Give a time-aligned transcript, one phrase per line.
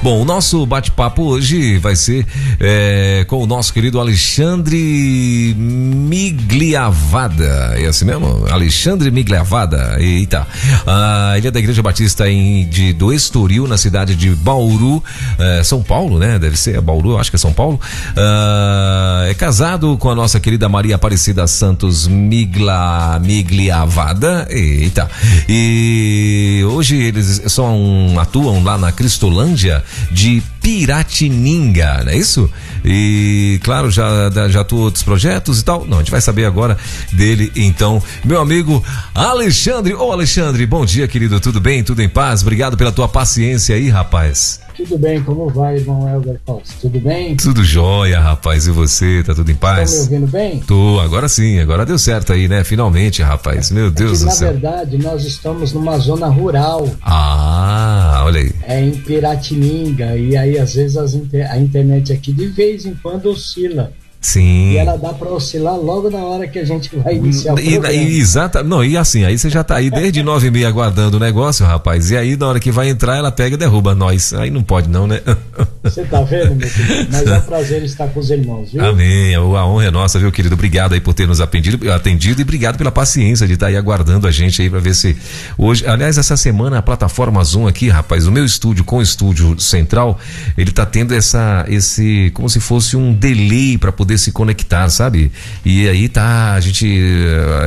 [0.00, 2.24] Bom, o nosso bate-papo hoje vai ser
[2.60, 7.74] é, com o nosso querido Alexandre Migliavada.
[7.76, 8.46] É assim mesmo?
[8.48, 9.96] Alexandre Migliavada.
[9.98, 10.46] Eita.
[10.86, 15.02] Ah, ele é da Igreja Batista em, de, do Estoril, na cidade de Bauru,
[15.36, 16.38] é, São Paulo, né?
[16.38, 17.80] Deve ser Bauru, acho que é São Paulo.
[18.16, 24.46] Ah, é casado com a nossa querida Maria Aparecida Santos Migla, Migliavada.
[24.48, 25.10] Eita.
[25.48, 32.50] E hoje eles são, atuam lá na Cristolândia de Piratininga, não é isso?
[32.84, 35.84] E claro, já, já atuou outros projetos e tal.
[35.86, 36.76] Não, a gente vai saber agora
[37.12, 38.02] dele, então.
[38.24, 39.94] Meu amigo Alexandre.
[39.94, 41.40] Ô Alexandre, bom dia, querido.
[41.40, 41.82] Tudo bem?
[41.82, 42.42] Tudo em paz?
[42.42, 44.60] Obrigado pela tua paciência aí, rapaz.
[44.78, 46.72] Tudo bem, como vai, irmão Helder Costa?
[46.82, 47.34] Tudo bem?
[47.34, 48.68] Tudo jóia, rapaz.
[48.68, 49.24] E você?
[49.24, 49.90] Tá tudo em paz?
[49.90, 50.60] Tá me ouvindo bem?
[50.60, 52.62] Tô, agora sim, agora deu certo aí, né?
[52.62, 53.72] Finalmente, rapaz.
[53.72, 54.46] Meu Deus é que, do na céu.
[54.46, 56.88] Na verdade, nós estamos numa zona rural.
[57.02, 58.52] Ah, olha aí.
[58.62, 60.16] É em Piratininga.
[60.16, 61.50] E aí, às vezes, inter...
[61.50, 63.92] a internet aqui de vez em quando oscila.
[64.20, 64.72] Sim.
[64.72, 67.78] E ela dá para oscilar logo na hora que a gente vai iniciar o e.
[67.78, 71.16] E, exata, não, e assim, aí você já tá aí desde nove e meia aguardando
[71.16, 72.10] o negócio, rapaz.
[72.10, 74.32] E aí na hora que vai entrar, ela pega e derruba nós.
[74.32, 75.20] Aí não pode não, né?
[75.90, 77.08] Você tá vendo, meu querido?
[77.12, 78.84] Mas é um prazer estar com os irmãos, viu?
[78.84, 79.34] Amém.
[79.34, 80.54] A honra é nossa, viu, querido?
[80.54, 83.76] Obrigado aí por ter nos atendido, atendido e obrigado pela paciência de estar tá aí
[83.76, 85.16] aguardando a gente aí para ver se
[85.56, 89.58] hoje, aliás, essa semana a plataforma Zoom aqui, rapaz, o meu estúdio com o estúdio
[89.58, 90.18] central,
[90.56, 95.30] ele tá tendo essa esse como se fosse um delay para poder se conectar sabe?
[95.64, 96.86] E aí tá, a gente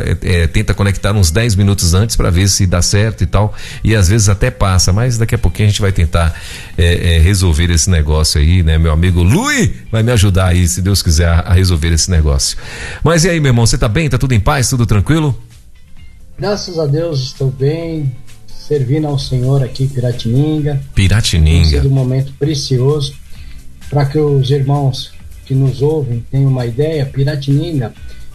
[0.05, 3.53] é, é, tenta conectar uns 10 minutos antes para ver se dá certo e tal.
[3.83, 6.33] E às vezes até passa, mas daqui a pouquinho a gente vai tentar
[6.77, 8.77] é, resolver esse negócio aí, né?
[8.77, 12.57] Meu amigo Lui vai me ajudar aí, se Deus quiser, a resolver esse negócio.
[13.03, 14.09] Mas e aí, meu irmão, você tá bem?
[14.09, 14.69] Tá tudo em paz?
[14.69, 15.37] Tudo tranquilo?
[16.37, 18.11] Graças a Deus estou bem,
[18.47, 20.81] servindo ao Senhor aqui Piratininga.
[20.95, 21.69] Piratininga.
[21.69, 23.13] Tem sido um momento precioso
[23.89, 25.11] para que os irmãos
[25.45, 27.93] que nos ouvem tenham uma ideia, Piratininga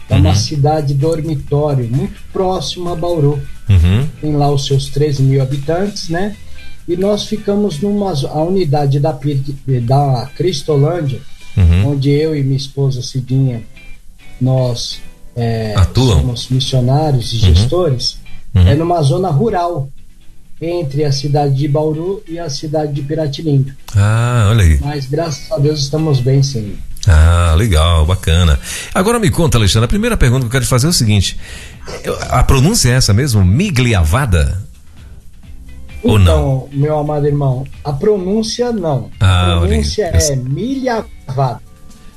[0.09, 0.21] é uhum.
[0.21, 3.41] uma cidade dormitório muito próximo a Bauru.
[3.69, 4.07] Uhum.
[4.21, 6.35] Tem lá os seus 13 mil habitantes, né?
[6.87, 11.19] E nós ficamos numa a unidade da, da Cristolândia,
[11.57, 11.91] uhum.
[11.91, 13.61] onde eu e minha esposa Cidinha,
[14.39, 15.01] nós
[15.35, 17.55] é, somos missionários e Uhum.
[17.55, 18.17] gestores,
[18.55, 19.89] é numa zona rural
[20.59, 23.75] entre a cidade de Bauru e a cidade de Piratininga.
[23.95, 24.79] Ah, olha aí.
[24.81, 26.75] Mas graças a Deus estamos bem, sim.
[27.07, 28.59] Ah, legal, bacana.
[28.93, 31.37] Agora me conta, Alexandre, a primeira pergunta que eu quero te fazer é o seguinte:
[32.29, 33.45] a pronúncia é essa mesmo?
[33.45, 34.66] Migliavada?
[36.07, 39.09] Ou Então, meu amado irmão, a pronúncia não.
[39.19, 41.61] Ah, a pronúncia é milhavada.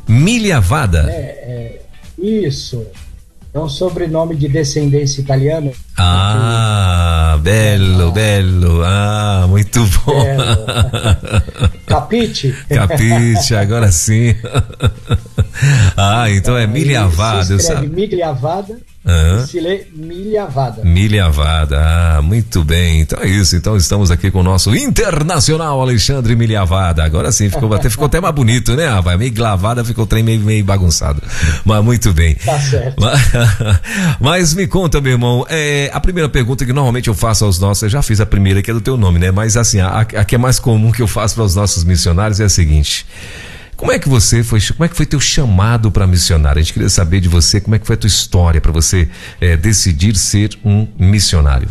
[0.09, 1.11] Milhavada?
[1.11, 1.83] É, é,
[2.19, 2.87] isso.
[3.53, 5.73] É um sobrenome de descendência italiana.
[5.99, 8.81] Ah, belo, belo.
[8.85, 10.25] Ah, muito bom.
[11.85, 12.55] Capite?
[12.69, 14.37] Capite, agora sim.
[15.97, 17.89] ah, então é Aí milhavada, eu escreve sabe.
[17.89, 20.85] milhavada E se lê milhavada.
[20.85, 23.01] Milhavada, ah, muito bem.
[23.01, 23.57] Então é isso.
[23.57, 27.03] Então estamos aqui com o nosso internacional Alexandre Milhavada.
[27.03, 29.19] Agora sim, ficou até, ficou até mais bonito, né, rapaz?
[29.19, 31.23] Meio glavada, ficou o trem meio, meio bagunçado.
[31.65, 32.35] Mas muito bem.
[32.35, 33.01] Tá certo.
[33.01, 33.21] Mas,
[34.21, 37.85] mas me conta, meu irmão, é, a primeira pergunta que normalmente eu faço aos nossos,
[37.85, 39.31] eu já fiz a primeira que é do teu nome, né?
[39.31, 42.39] Mas assim, a, a que é mais comum que eu faço para os nossos missionários
[42.39, 43.07] é a seguinte.
[43.81, 46.61] Como é que você foi, como é que foi teu chamado para missionário?
[46.61, 49.09] A gente queria saber de você, como é que foi a tua história para você
[49.41, 51.67] é, decidir ser um missionário.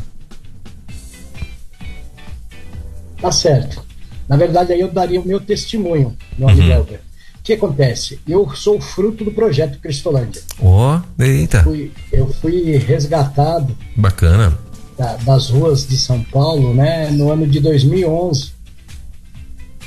[3.22, 3.86] Tá certo.
[4.28, 6.54] Na verdade, aí eu daria o meu testemunho, meu Uhum.
[6.74, 6.94] amigo.
[7.38, 8.20] O que acontece?
[8.28, 10.42] Eu sou fruto do projeto Cristolândia.
[10.60, 14.58] Ó, eita, Fui, eu fui resgatado bacana.
[14.98, 18.52] da- das ruas de São Paulo, né, no ano de 2011.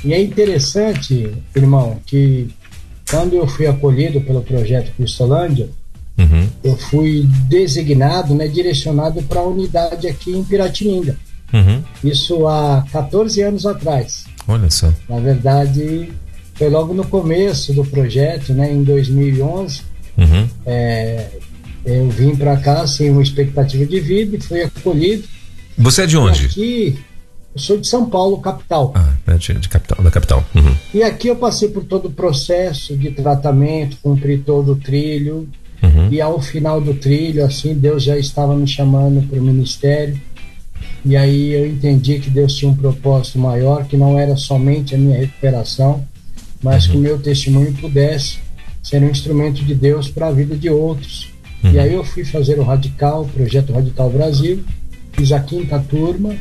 [0.03, 2.49] E é interessante, irmão, que
[3.09, 5.69] quando eu fui acolhido pelo projeto Cristolândia,
[6.17, 6.47] Uhum.
[6.63, 11.17] eu fui designado, né, direcionado para a unidade aqui em Piratininga.
[11.51, 11.81] Uhum.
[12.03, 14.25] Isso há 14 anos atrás.
[14.47, 14.93] Olha só.
[15.09, 16.11] Na verdade,
[16.53, 19.81] foi logo no começo do projeto, né, em 2011.
[20.17, 20.47] Uhum.
[20.65, 21.29] É,
[21.85, 25.23] eu vim para cá sem uma expectativa de vida e fui acolhido.
[25.77, 26.45] Você é de onde?
[26.45, 26.99] aqui,
[27.55, 28.91] eu sou de São Paulo, capital.
[28.95, 30.43] Ah, é de, de capital, da capital.
[30.55, 30.75] Uhum.
[30.93, 35.47] E aqui eu passei por todo o processo de tratamento, cumpri todo o trilho.
[35.81, 36.09] Uhum.
[36.11, 40.19] E ao final do trilho, assim, Deus já estava me chamando para o ministério.
[41.05, 44.97] E aí eu entendi que Deus tinha um propósito maior, que não era somente a
[44.97, 46.03] minha recuperação,
[46.61, 48.37] mas que o meu testemunho pudesse
[48.81, 51.29] ser um instrumento de Deus para a vida de outros.
[51.63, 51.71] Uhum.
[51.71, 54.63] E aí eu fui fazer o Radical, o projeto Radical Brasil,
[55.11, 56.35] fiz a quinta turma,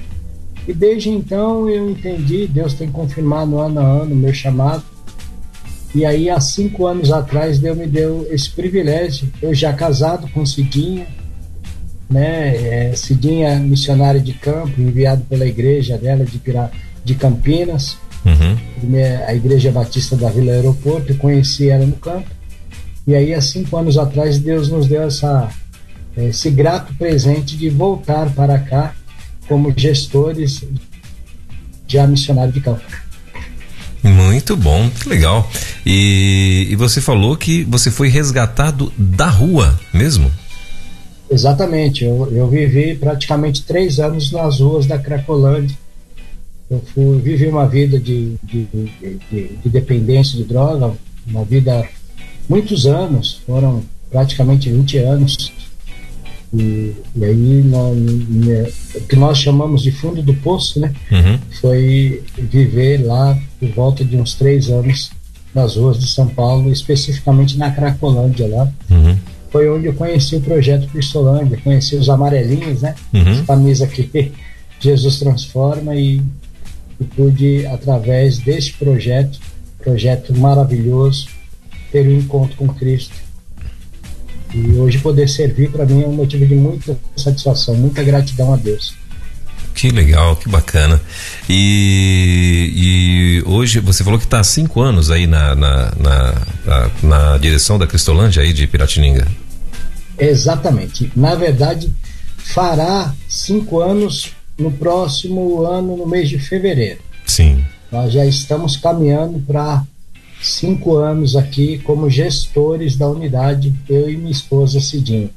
[0.67, 4.85] e desde então eu entendi, Deus tem confirmado ano a ano o meu chamado.
[5.95, 9.29] E aí, há cinco anos atrás, Deus me deu esse privilégio.
[9.43, 11.07] Eu já casado com Cidinha,
[12.09, 12.57] né?
[12.57, 16.41] É, Cidinha, missionária de campo, enviado pela igreja dela de,
[17.05, 18.57] de Campinas, uhum.
[19.27, 21.13] a Igreja Batista da Vila Aeroporto.
[21.13, 22.31] Eu conheci ela no campo.
[23.07, 25.51] E aí, há cinco anos atrás, Deus nos deu essa,
[26.17, 28.95] esse grato presente de voltar para cá
[29.49, 30.65] como gestores
[31.87, 32.83] de a missionário de campo.
[34.03, 35.49] Muito bom, que legal.
[35.87, 40.31] E, e você falou que você foi resgatado da rua mesmo?
[41.31, 45.77] Exatamente, eu, eu vivi praticamente três anos nas ruas da Cracolândia.
[46.71, 50.93] Eu fui, vivi uma vida de, de, de, de, dependência de droga,
[51.27, 51.89] uma vida,
[52.49, 55.53] muitos anos, foram praticamente 20 anos.
[56.55, 57.65] E, e aí,
[58.95, 60.93] o que nós chamamos de fundo do poço, né?
[61.11, 61.39] Uhum.
[61.61, 65.11] Foi viver lá por volta de uns três anos
[65.55, 68.71] nas ruas de São Paulo, especificamente na Cracolândia lá.
[68.91, 69.17] Uhum
[69.53, 72.95] foi onde eu conheci o projeto Cristolândia, conheci os amarelinhos, né?
[73.13, 73.45] Uhum.
[73.45, 74.33] Camisa que
[74.81, 76.23] Jesus transforma e,
[76.99, 79.39] e pude, através deste projeto,
[79.79, 81.29] projeto maravilhoso,
[81.93, 83.15] ter um encontro com Cristo.
[84.55, 88.57] E hoje poder servir para mim é um motivo de muita satisfação, muita gratidão a
[88.57, 88.95] Deus.
[89.75, 91.01] Que legal, que bacana.
[91.49, 92.73] E,
[93.45, 96.35] e hoje você falou que está há cinco anos aí na, na, na,
[96.65, 99.27] na, na direção da Cristolândia aí de Piratininga.
[100.19, 101.11] Exatamente.
[101.17, 101.93] Na verdade,
[102.37, 107.01] fará cinco anos no próximo ano, no mês de fevereiro.
[107.27, 107.65] Sim.
[107.91, 109.85] Nós já estamos caminhando para
[110.43, 115.31] cinco anos aqui como gestores da unidade, eu e minha esposa Cidinha.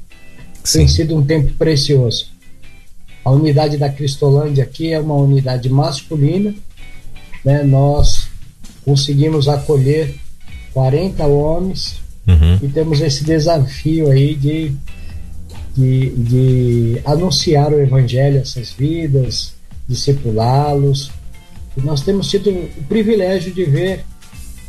[0.64, 0.80] Sim.
[0.80, 2.28] Tem sido um tempo precioso.
[3.24, 6.54] A unidade da Cristolândia aqui é uma unidade masculina,
[7.44, 7.62] né?
[7.62, 8.28] Nós
[8.84, 10.14] conseguimos acolher
[10.72, 12.58] 40 homens Uhum.
[12.60, 14.72] E temos esse desafio aí de,
[15.76, 19.54] de, de anunciar o evangelho a essas vidas,
[19.88, 21.10] discipulá-los.
[21.76, 24.04] E nós temos tido o privilégio de ver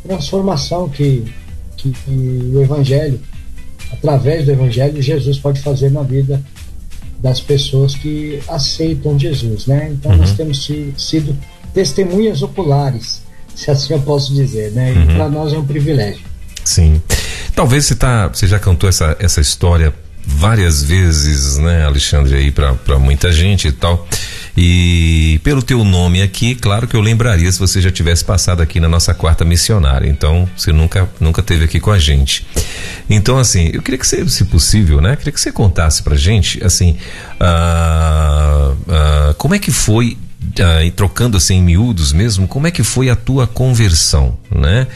[0.07, 1.25] transformação que,
[1.75, 3.19] que, que o evangelho,
[3.91, 6.41] através do evangelho, Jesus pode fazer na vida
[7.19, 9.89] das pessoas que aceitam Jesus, né?
[9.91, 10.17] Então uhum.
[10.17, 11.35] nós temos sido
[11.73, 13.21] testemunhas oculares,
[13.55, 14.93] se assim eu posso dizer, né?
[14.93, 15.15] E uhum.
[15.15, 16.21] para nós é um privilégio.
[16.63, 17.01] Sim.
[17.55, 19.93] Talvez você tá, você já cantou essa, essa história
[20.23, 24.05] várias vezes, né, Alexandre, aí para muita gente e tal.
[24.59, 28.79] E pelo teu nome aqui, claro que eu lembraria se você já tivesse passado aqui
[28.79, 30.09] na nossa quarta missionária.
[30.09, 32.47] Então, você nunca nunca teve aqui com a gente.
[33.07, 36.63] Então, assim, eu queria que você, se possível, né, queria que você contasse pra gente,
[36.63, 36.97] assim,
[37.39, 40.17] uh, uh, como é que foi
[40.83, 44.87] e trocando assim em miúdos mesmo, como é que foi a tua conversão, né?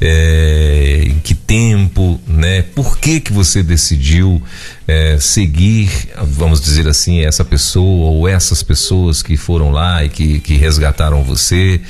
[0.00, 2.62] É, em que tempo, né?
[2.62, 4.42] Por que que você decidiu
[4.86, 5.90] é, seguir,
[6.22, 11.22] vamos dizer assim, essa pessoa ou essas pessoas que foram lá e que, que resgataram
[11.22, 11.80] você,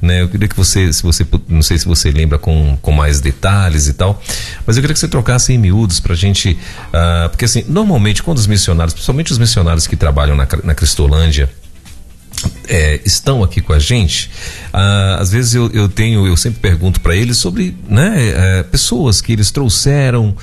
[0.00, 0.22] né?
[0.22, 3.88] Eu queria que você, se você, não sei se você lembra com, com mais detalhes
[3.88, 4.22] e tal,
[4.66, 8.38] mas eu queria que você trocasse em miúdos pra gente, uh, porque assim, normalmente quando
[8.38, 11.50] os missionários, principalmente os missionários que trabalham na, na Cristolândia,
[12.68, 14.30] é, estão aqui com a gente,
[14.72, 19.20] ah, às vezes eu, eu tenho, eu sempre pergunto para eles sobre né, é, pessoas
[19.20, 20.36] que eles trouxeram,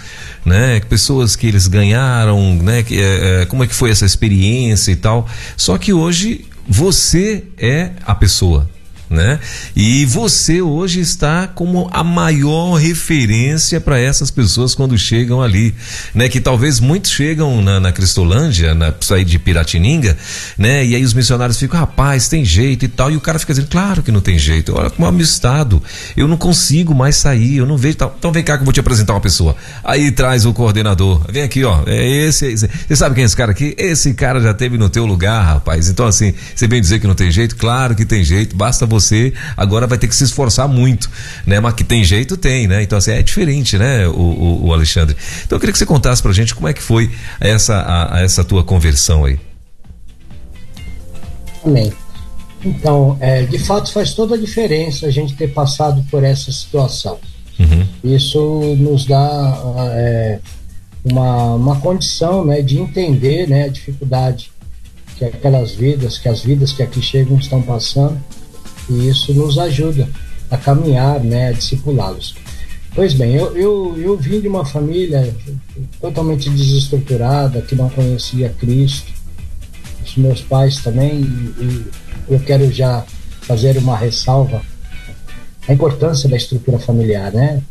[0.46, 4.92] né, pessoas que eles ganharam, né, que, é, é como é que foi essa experiência
[4.92, 5.28] e tal.
[5.58, 8.70] Só que hoje você é a pessoa
[9.12, 9.40] né?
[9.76, 15.76] E você hoje está como a maior referência para essas pessoas quando chegam ali,
[16.16, 16.30] né?
[16.30, 20.18] Que talvez muitos chegam na, na Cristolândia, na sair de Piratininga,
[20.58, 20.86] né?
[20.86, 23.70] E aí os missionários ficam, rapaz, tem jeito e tal, e o cara fica dizendo,
[23.70, 24.74] claro que não tem jeito.
[24.76, 25.84] Olha como é um estado,
[26.16, 28.16] eu não consigo mais sair, eu não vejo tal.
[28.18, 29.56] Então vem cá que eu vou te apresentar uma pessoa.
[29.84, 32.70] Aí traz o coordenador, vem aqui, ó, é esse, esse.
[32.88, 33.76] Você sabe quem é esse cara aqui?
[33.78, 35.90] Esse cara já teve no teu lugar, rapaz.
[35.90, 39.01] Então assim, você vem dizer que não tem jeito, claro que tem jeito, basta você
[39.02, 41.10] você agora vai ter que se esforçar muito,
[41.46, 41.60] né?
[41.60, 42.84] Mas que tem jeito, tem, né?
[42.84, 45.16] Então, assim, é diferente, né, o, o, o Alexandre?
[45.44, 48.22] Então, eu queria que você contasse pra gente como é que foi essa, a, a
[48.22, 49.40] essa tua conversão aí.
[51.66, 51.92] Amém.
[52.64, 57.20] Então, é, de fato, faz toda a diferença a gente ter passado por essa situação.
[57.60, 57.88] Uhum.
[58.04, 59.62] Isso nos dá
[59.94, 60.40] é,
[61.04, 64.52] uma, uma condição né, de entender né, a dificuldade
[65.18, 68.20] que aquelas vidas, que as vidas que aqui chegam estão passando
[68.90, 70.08] e isso nos ajuda
[70.50, 72.36] a caminhar, né, a discipulá-los.
[72.94, 75.34] Pois bem, eu, eu, eu vim de uma família
[76.02, 79.12] totalmente desestruturada, que não conhecia Cristo.
[80.06, 81.86] Os meus pais também, e
[82.30, 83.06] eu quero já
[83.42, 84.62] fazer uma ressalva
[85.68, 87.62] a importância da estrutura familiar, né?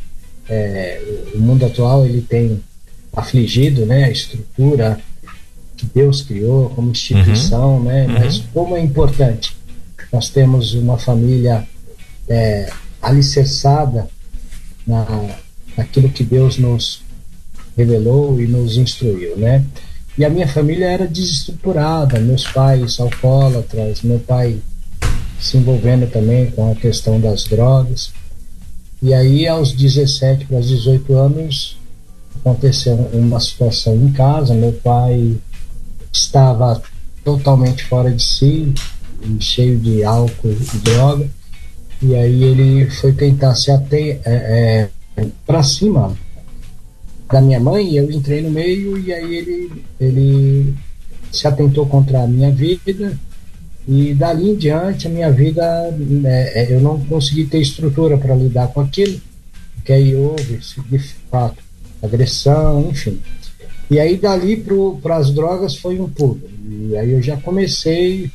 [0.48, 1.02] É,
[1.34, 2.60] o mundo atual ele tem
[3.12, 4.98] afligido, né, a estrutura
[5.76, 7.84] que Deus criou como instituição, uhum.
[7.84, 8.06] né?
[8.06, 8.12] Uhum.
[8.12, 9.56] Mas como é importante
[10.12, 11.66] nós temos uma família
[12.28, 14.08] é, alicerçada
[14.86, 15.06] na,
[15.76, 17.02] naquilo que Deus nos
[17.76, 19.64] revelou e nos instruiu, né?
[20.18, 24.58] E a minha família era desestruturada, meus pais alcoólatras, meu pai
[25.40, 28.12] se envolvendo também com a questão das drogas.
[29.02, 31.78] E aí, aos 17 para 18 anos,
[32.36, 34.52] aconteceu uma situação em casa.
[34.52, 35.36] Meu pai
[36.12, 36.82] estava
[37.24, 38.74] totalmente fora de si,
[39.40, 41.28] cheio de álcool e droga.
[42.02, 46.16] E aí ele foi tentar se ater é, é, para cima
[47.30, 47.90] da minha mãe.
[47.90, 50.74] E eu entrei no meio e aí ele, ele
[51.30, 53.18] se atentou contra a minha vida
[53.88, 58.34] e dali em diante a minha vida, né, é, eu não consegui ter estrutura para
[58.34, 59.20] lidar com aquilo,
[59.74, 60.98] porque aí houve, de
[61.30, 61.62] fato,
[62.02, 63.18] agressão, enfim.
[63.90, 64.64] E aí dali
[65.02, 66.40] para as drogas foi um pulo.
[66.68, 68.30] E aí eu já comecei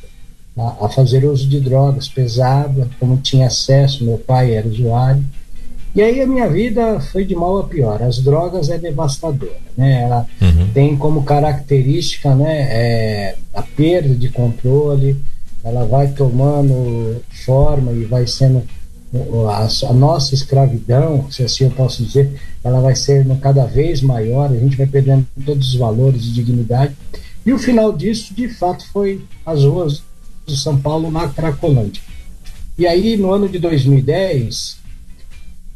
[0.56, 5.24] a, a fazer uso de drogas pesada, como tinha acesso, meu pai era usuário.
[5.94, 8.02] E aí a minha vida foi de mal a pior.
[8.02, 10.02] As drogas é devastadora, né?
[10.02, 10.70] Ela uhum.
[10.74, 15.16] tem como característica, né, é, a perda de controle,
[15.64, 18.62] ela vai tomando forma e vai sendo
[19.48, 24.50] a, a, nossa escravidão, se assim eu posso dizer, ela vai sendo cada vez maior,
[24.50, 26.94] a gente vai perdendo todos os valores de dignidade.
[27.44, 30.02] E o final disso, de fato, foi as ruas
[30.46, 32.02] de São Paulo na Cracolândia.
[32.78, 34.78] E aí, no ano de 2010,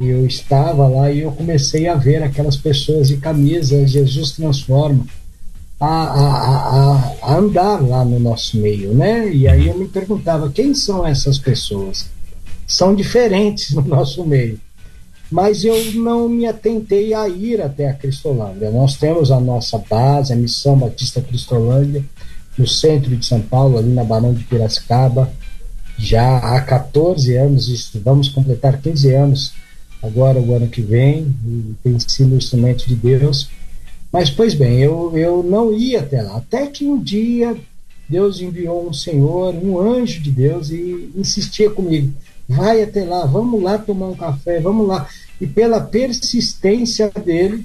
[0.01, 5.07] eu estava lá e eu comecei a ver aquelas pessoas de camisa Jesus transforma
[5.79, 9.31] a, a, a, andar lá no nosso meio, né?
[9.33, 12.11] E aí eu me perguntava quem são essas pessoas?
[12.67, 14.61] São diferentes no nosso meio,
[15.31, 18.71] mas eu não me atentei a ir até a Cristolândia.
[18.71, 22.05] Nós temos a nossa base, a Missão Batista Cristolândia,
[22.57, 25.33] no centro de São Paulo, ali na Barão de Piracicaba,
[25.99, 29.53] já há 14 anos, vamos completar 15 anos
[30.03, 33.49] agora, o ano que vem, e tem sido um instrumento de Deus
[34.13, 36.39] mas, pois bem, eu, eu não ia até lá.
[36.39, 37.57] Até que um dia
[38.09, 42.13] Deus enviou um senhor, um anjo de Deus, e insistia comigo:
[42.49, 45.09] vai até lá, vamos lá tomar um café, vamos lá.
[45.41, 47.65] E pela persistência dele,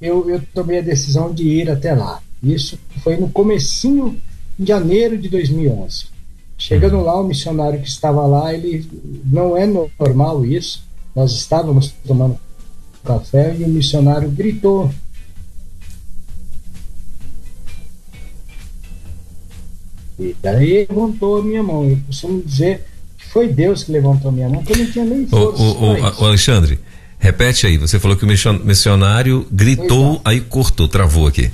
[0.00, 2.22] eu, eu tomei a decisão de ir até lá.
[2.42, 4.20] Isso foi no comecinho
[4.58, 6.06] de janeiro de 2011.
[6.56, 7.04] Chegando uhum.
[7.04, 8.86] lá, o missionário que estava lá, ele
[9.24, 10.82] não é normal isso.
[11.14, 12.38] Nós estávamos tomando
[13.04, 14.90] café e o missionário gritou
[20.20, 21.88] E daí levantou a minha mão.
[21.88, 22.84] Eu costumo dizer
[23.16, 25.62] que foi Deus que levantou a minha mão, porque eu não tinha nem força.
[25.62, 26.78] O, o, o Alexandre,
[27.18, 27.78] repete aí.
[27.78, 28.28] Você falou que o
[28.62, 31.50] missionário gritou, aí cortou, travou aqui.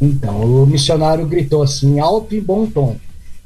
[0.00, 2.96] Então, o missionário gritou assim, alto e bom tom.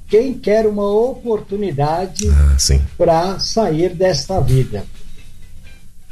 [0.07, 2.57] Quem quer uma oportunidade ah,
[2.99, 4.85] para sair desta vida?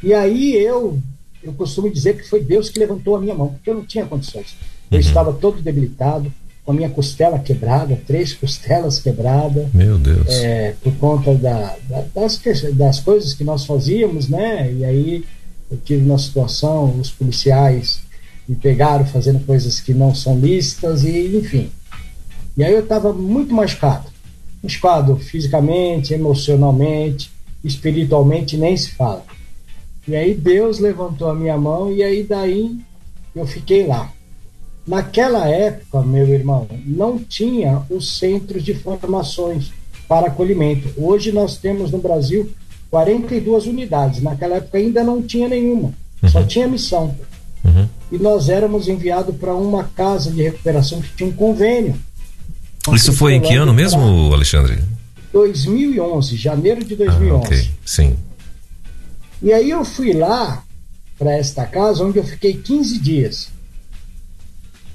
[0.02, 0.98] E aí eu,
[1.42, 4.06] eu costumo dizer que foi Deus que levantou a minha mão, porque eu não tinha
[4.06, 4.56] condições.
[4.90, 5.00] Eu uhum.
[5.00, 6.32] estava todo debilitado,
[6.64, 9.66] com a minha costela quebrada, três costelas quebradas.
[9.74, 10.28] Meu Deus.
[10.28, 12.40] É, por conta da, da, das,
[12.72, 14.72] das coisas que nós fazíamos, né?
[14.72, 15.24] E aí
[15.70, 18.00] eu tive uma situação, os policiais
[18.50, 21.70] me pegaram fazendo coisas que não são lícitas e enfim.
[22.56, 24.08] E aí eu estava muito machucado.
[24.60, 27.30] Machucado fisicamente, emocionalmente,
[27.62, 29.22] espiritualmente, nem se fala.
[30.08, 32.76] E aí Deus levantou a minha mão e aí daí
[33.36, 34.12] eu fiquei lá.
[34.84, 39.70] Naquela época, meu irmão, não tinha os centros de formações
[40.08, 40.92] para acolhimento.
[40.96, 42.50] Hoje nós temos no Brasil
[42.90, 44.20] 42 unidades.
[44.20, 46.28] Naquela época ainda não tinha nenhuma, uhum.
[46.28, 47.14] só tinha missão.
[47.64, 47.99] Uhum.
[48.10, 51.94] E nós éramos enviados para uma casa de recuperação que tinha um convênio.
[52.92, 54.78] Isso foi em que ano mesmo, Alexandre?
[55.32, 57.32] 2011, janeiro de 2011.
[57.32, 58.16] Ah, ok, sim.
[59.42, 60.64] E aí eu fui lá
[61.18, 63.48] para esta casa, onde eu fiquei 15 dias.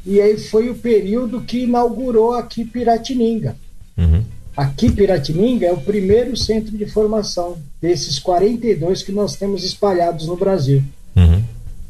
[0.05, 3.55] E aí foi o período que inaugurou aqui Piratininga.
[3.97, 4.23] Uhum.
[4.55, 10.35] Aqui Piratininga é o primeiro centro de formação desses 42 que nós temos espalhados no
[10.35, 10.83] Brasil.
[11.15, 11.43] Uhum.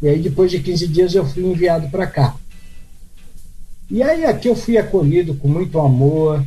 [0.05, 2.35] E aí depois de 15 dias eu fui enviado para cá.
[3.89, 6.45] E aí aqui eu fui acolhido com muito amor,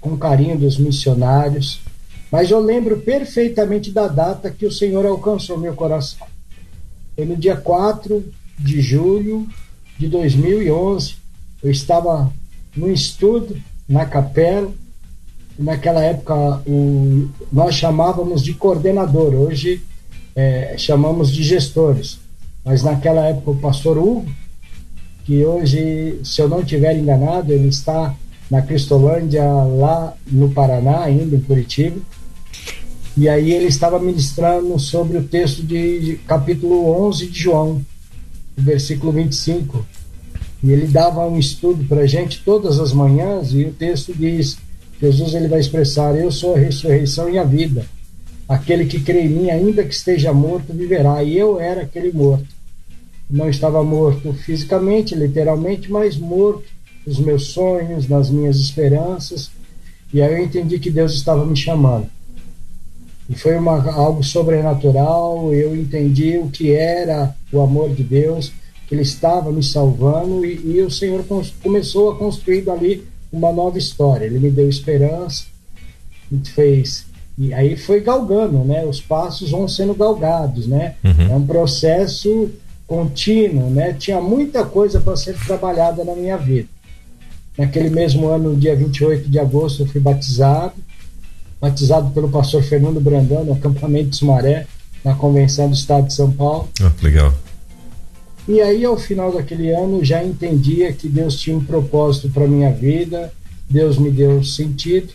[0.00, 1.80] com carinho dos missionários.
[2.28, 6.26] Mas eu lembro perfeitamente da data que o Senhor alcançou meu coração.
[7.14, 9.46] Foi no dia 4 de julho
[9.96, 11.14] de 2011.
[11.62, 12.32] Eu estava
[12.76, 13.56] no estudo,
[13.88, 14.72] na capela.
[15.56, 16.34] Naquela época,
[16.66, 19.84] o, nós chamávamos de coordenador, hoje
[20.34, 22.26] é, chamamos de gestores.
[22.68, 24.26] Mas naquela época, o pastor Hugo,
[25.24, 28.14] que hoje, se eu não estiver enganado, ele está
[28.50, 31.96] na Cristolândia, lá no Paraná, ainda em Curitiba.
[33.16, 37.80] E aí ele estava ministrando sobre o texto de, capítulo 11 de João,
[38.54, 39.86] versículo 25.
[40.62, 44.58] E ele dava um estudo para a gente todas as manhãs e o texto diz:
[45.00, 47.86] Jesus ele vai expressar: Eu sou a ressurreição e a vida.
[48.46, 51.22] Aquele que crê em mim, ainda que esteja morto, viverá.
[51.22, 52.57] E eu era aquele morto.
[53.30, 56.64] Não estava morto fisicamente, literalmente, mas morto
[57.06, 59.50] nos meus sonhos, nas minhas esperanças.
[60.12, 62.08] E aí eu entendi que Deus estava me chamando.
[63.28, 65.52] E foi uma, algo sobrenatural.
[65.52, 68.52] Eu entendi o que era o amor de Deus,
[68.86, 70.44] que Ele estava me salvando.
[70.46, 71.24] E, e o Senhor
[71.62, 74.24] começou a construir dali uma nova história.
[74.24, 75.44] Ele me deu esperança,
[76.30, 77.06] me fez.
[77.36, 78.84] E aí foi galgando, né?
[78.84, 80.94] Os passos vão sendo galgados, né?
[81.04, 81.30] Uhum.
[81.30, 82.50] É um processo
[82.88, 83.92] contínuo, né?
[83.92, 86.66] Tinha muita coisa para ser trabalhada na minha vida.
[87.56, 90.74] Naquele mesmo ano, dia 28 de agosto, eu fui batizado,
[91.60, 94.66] batizado pelo pastor Fernando Brandão, no acampamento de Sumaré,
[95.04, 96.68] na convenção do estado de São Paulo.
[96.80, 97.32] Ah, legal.
[98.48, 102.72] E aí, ao final daquele ano, já entendia que Deus tinha um propósito para minha
[102.72, 103.30] vida,
[103.68, 105.12] Deus me deu sentido.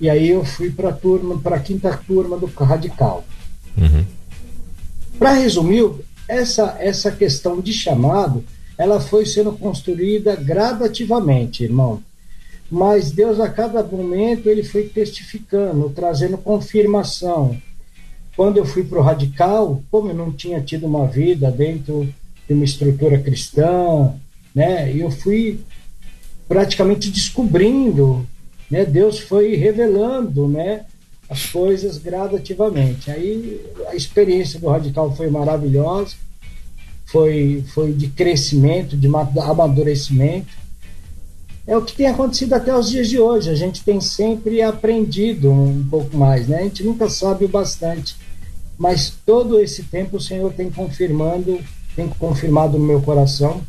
[0.00, 3.24] E aí eu fui para a turma, para a quinta turma do Radical.
[3.78, 4.04] Uhum.
[5.16, 5.88] Para resumir,
[6.32, 8.44] essa essa questão de chamado
[8.76, 12.02] ela foi sendo construída gradativamente, irmão.
[12.70, 17.56] Mas Deus, a cada momento, ele foi testificando, trazendo confirmação.
[18.34, 22.12] Quando eu fui para o radical, como eu não tinha tido uma vida dentro
[22.48, 24.14] de uma estrutura cristã,
[24.54, 25.60] né, eu fui
[26.48, 28.26] praticamente descobrindo,
[28.70, 30.86] né, Deus foi revelando, né,
[31.32, 33.10] as coisas gradativamente.
[33.10, 36.14] Aí a experiência do radical foi maravilhosa
[37.12, 40.48] foi, foi de crescimento, de amadurecimento.
[41.66, 43.50] É o que tem acontecido até os dias de hoje.
[43.50, 46.60] A gente tem sempre aprendido um pouco mais, né?
[46.60, 48.16] A gente nunca sabe o bastante.
[48.78, 51.60] Mas todo esse tempo o Senhor tem confirmando,
[51.94, 53.60] tem confirmado no meu coração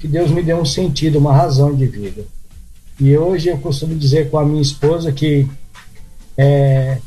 [0.00, 2.24] que Deus me deu um sentido, uma razão de vida.
[2.98, 5.46] E hoje eu costumo dizer com a minha esposa que
[6.40, 6.98] é,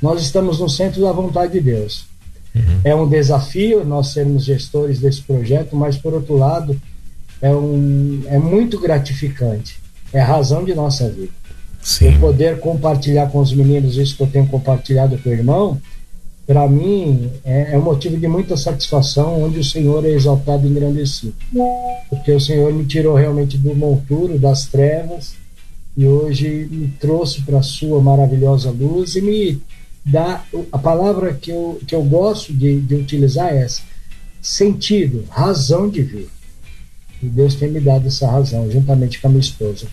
[0.00, 2.06] nós estamos no centro da vontade de Deus.
[2.54, 2.80] Uhum.
[2.82, 6.80] É um desafio nós sermos gestores desse projeto, mas por outro lado
[7.42, 9.78] é, um, é muito gratificante.
[10.10, 11.32] É a razão de nossa vida.
[11.82, 12.14] Sim.
[12.14, 15.78] Eu poder compartilhar com os meninos isso que eu tenho compartilhado com o irmão,
[16.46, 20.70] para mim é, é um motivo de muita satisfação, onde o Senhor é exaltado e
[20.70, 21.34] engrandecido.
[22.08, 25.34] Porque o Senhor me tirou realmente do monturo, das trevas,
[25.96, 29.62] e hoje me trouxe para a sua maravilhosa luz e me
[30.04, 33.82] dá a palavra que eu, que eu gosto de, de utilizar é essa
[34.42, 36.28] sentido, razão de vir.
[37.22, 39.86] E Deus tem me dado essa razão, juntamente com a minha esposa.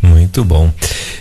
[0.00, 0.72] Muito bom.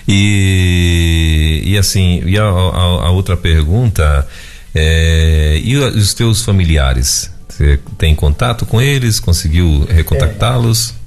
[0.08, 4.28] E, e assim, e a, a, a outra pergunta
[4.76, 7.32] é, e os teus familiares?
[7.50, 9.20] Você tem contato com eles?
[9.20, 10.92] Conseguiu recontactá-los?
[10.92, 11.05] É,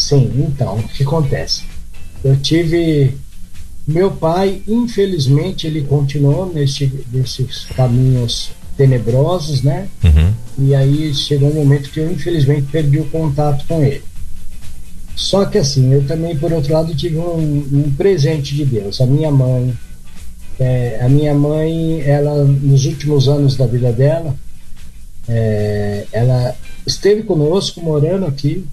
[0.00, 1.62] sim, então, o que acontece?
[2.22, 3.14] Eu tive
[3.86, 9.88] meu pai, infelizmente, ele continuou nesse, nesses caminhos tenebrosos, né?
[10.04, 10.32] Uhum.
[10.66, 14.02] E aí chegou um momento que eu, infelizmente, perdi o contato com ele.
[15.16, 19.00] Só que assim, eu também, por outro lado, tive um, um presente de Deus.
[19.00, 19.76] A minha mãe,
[20.58, 24.34] é, a minha mãe, ela, nos últimos anos da vida dela,
[25.28, 28.64] é, ela esteve conosco, morando aqui,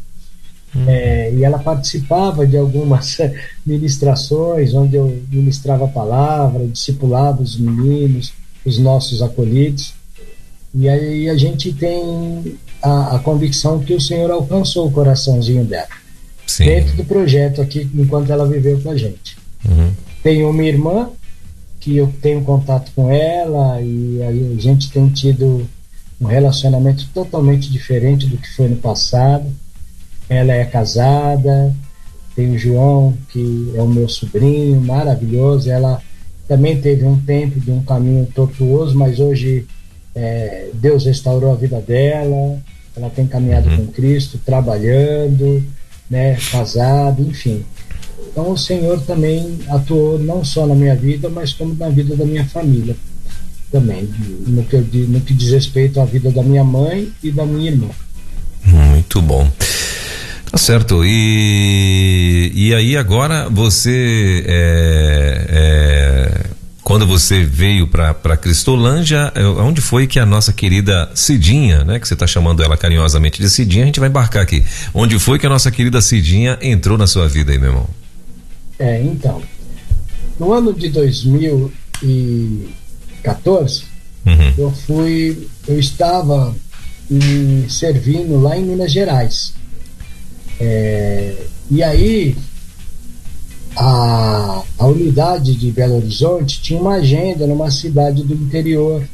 [0.86, 3.18] é, e ela participava de algumas
[3.66, 8.34] ministrações onde eu ministrava a palavra, discipulava os meninos,
[8.66, 9.94] os nossos acolhidos.
[10.74, 15.88] E aí a gente tem a, a convicção que o Senhor alcançou o coraçãozinho dela.
[16.46, 16.66] Sim.
[16.66, 19.38] Dentro do projeto aqui, enquanto ela viveu com a gente.
[19.68, 19.92] Uhum.
[20.22, 21.10] Tenho uma irmã
[21.80, 25.68] que eu tenho contato com ela e aí a gente tem tido
[26.20, 29.46] um relacionamento totalmente diferente do que foi no passado
[30.30, 31.74] ela é casada,
[32.36, 35.70] tem o João, que é o meu sobrinho, maravilhoso.
[35.70, 36.02] Ela
[36.48, 39.66] também teve um tempo de um caminho tortuoso, mas hoje
[40.14, 42.60] é, Deus restaurou a vida dela.
[42.96, 43.88] Ela tem caminhado uhum.
[43.88, 45.64] com Cristo, trabalhando,
[46.10, 47.64] né, casado, enfim.
[48.32, 52.26] Então o Senhor também atuou não só na minha vida, mas como na vida da
[52.26, 52.96] minha família
[53.72, 54.10] também,
[54.48, 57.90] no que, no que diz respeito à vida da minha mãe e da minha irmã.
[58.64, 59.50] Muito bom.
[60.52, 61.04] Tá certo.
[61.04, 66.48] E, e aí agora você é, é,
[66.88, 72.08] quando você veio para Cristolândia, é, onde foi que a nossa querida Cidinha, né, que
[72.08, 74.64] você está chamando ela carinhosamente de Cidinha, a gente vai embarcar aqui.
[74.94, 77.90] Onde foi que a nossa querida Cidinha entrou na sua vida aí, meu irmão?
[78.80, 79.42] É, então,
[80.40, 83.84] no ano de 2014,
[84.26, 84.54] uhum.
[84.58, 86.56] eu fui, eu estava
[87.10, 89.54] me servindo lá em Minas Gerais.
[90.60, 91.36] É,
[91.70, 92.36] e aí
[93.76, 99.08] a, a unidade de Belo Horizonte tinha uma agenda numa cidade do interior.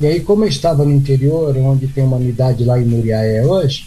[0.00, 3.86] E aí, como eu estava no interior, onde tem uma unidade lá em Muriaé hoje,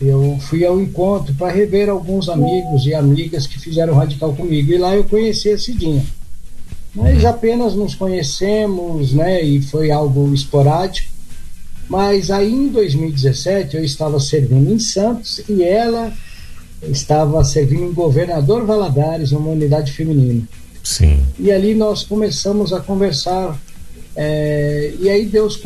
[0.00, 4.72] eu fui ao encontro para rever alguns amigos e amigas que fizeram radical comigo.
[4.72, 6.04] E lá eu conheci a Cidinha.
[6.94, 9.42] Nós apenas nos conhecemos, né?
[9.42, 11.09] E foi algo esporádico.
[11.90, 16.12] Mas aí em 2017 eu estava servindo em Santos e ela
[16.80, 20.40] estava servindo em Governador Valadares, numa unidade feminina.
[20.84, 21.18] Sim.
[21.36, 23.60] E ali nós começamos a conversar.
[24.14, 25.60] É, e aí Deus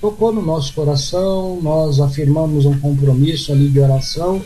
[0.00, 4.40] tocou no nosso coração, nós afirmamos um compromisso ali de oração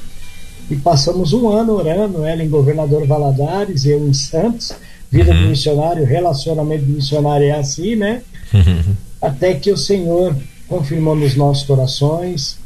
[0.70, 4.72] e passamos um ano orando, ela em Governador Valadares, eu em Santos,
[5.10, 5.42] vida uhum.
[5.42, 8.22] de missionário, relacionamento de missionário é assim, né?
[8.54, 8.94] Uhum.
[9.20, 10.34] Até que o Senhor
[10.70, 12.56] confirmou nos nossos corações.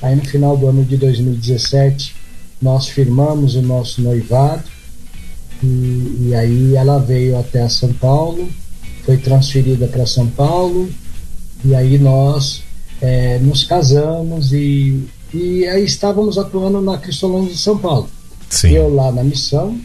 [0.00, 2.16] Aí no final do ano de 2017
[2.60, 4.64] nós firmamos o nosso noivado
[5.62, 8.48] e, e aí ela veio até São Paulo,
[9.04, 10.90] foi transferida para São Paulo
[11.64, 12.62] e aí nós
[13.00, 18.08] é, nos casamos e, e aí estávamos atuando na Cristolândia de São Paulo.
[18.48, 18.70] Sim.
[18.72, 19.78] Eu lá na missão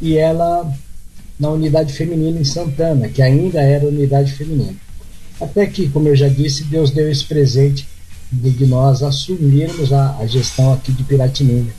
[0.00, 0.70] e ela
[1.38, 4.83] na unidade feminina em Santana, que ainda era unidade feminina.
[5.40, 7.86] Até que, como eu já disse, Deus deu esse presente
[8.30, 11.72] de, nós assumirmos a, a gestão aqui de Piratininga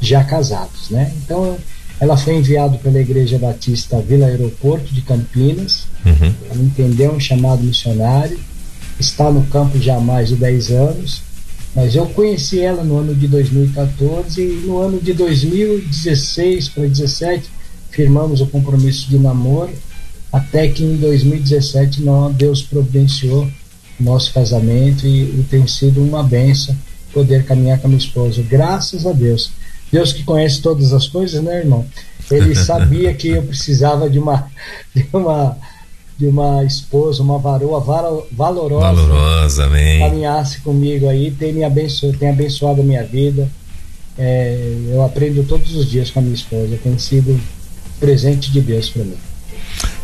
[0.00, 1.12] já casados, né?
[1.22, 1.56] Então,
[2.00, 6.34] ela foi enviada pela Igreja Batista Vila Aeroporto de Campinas, uhum.
[6.50, 8.38] ela entendeu um chamado missionário,
[8.98, 11.22] está no campo já há mais de 10 anos,
[11.74, 17.48] mas eu conheci ela no ano de 2014 e no ano de 2016 para 2017
[17.90, 19.72] firmamos o compromisso de namoro,
[20.32, 23.48] até que em 2017 nós, Deus providenciou
[24.00, 26.74] nosso casamento e, e tem sido uma benção
[27.12, 28.42] poder caminhar com a minha esposa.
[28.42, 29.50] Graças a Deus.
[29.92, 31.84] Deus que conhece todas as coisas, né, irmão?
[32.30, 34.48] Ele sabia que eu precisava de uma
[34.94, 35.56] de uma
[36.18, 38.30] de uma esposa, uma varoa valorosa,
[38.80, 39.98] valorosa, amém.
[39.98, 43.48] caminhasse comigo aí, tem me abençoado, tem abençoado a minha vida.
[44.16, 47.40] É, eu aprendo todos os dias com a minha esposa, tem sido
[47.98, 49.16] presente de Deus para mim.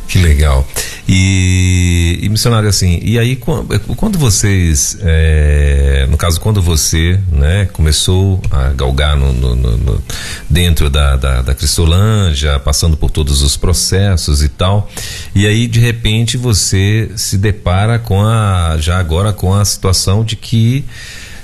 [0.08, 0.66] Que legal.
[1.06, 8.40] E, e, missionário assim, e aí quando vocês, é, no caso quando você, né, começou
[8.50, 10.02] a galgar no, no, no,
[10.48, 14.90] dentro da, da, da Cristolândia, passando por todos os processos e tal,
[15.34, 20.36] e aí de repente você se depara com a, já agora com a situação de
[20.36, 20.86] que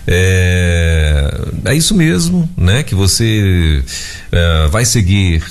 [0.06, 1.34] é,
[1.66, 3.82] é isso mesmo, né, que você
[4.32, 5.42] é, vai seguir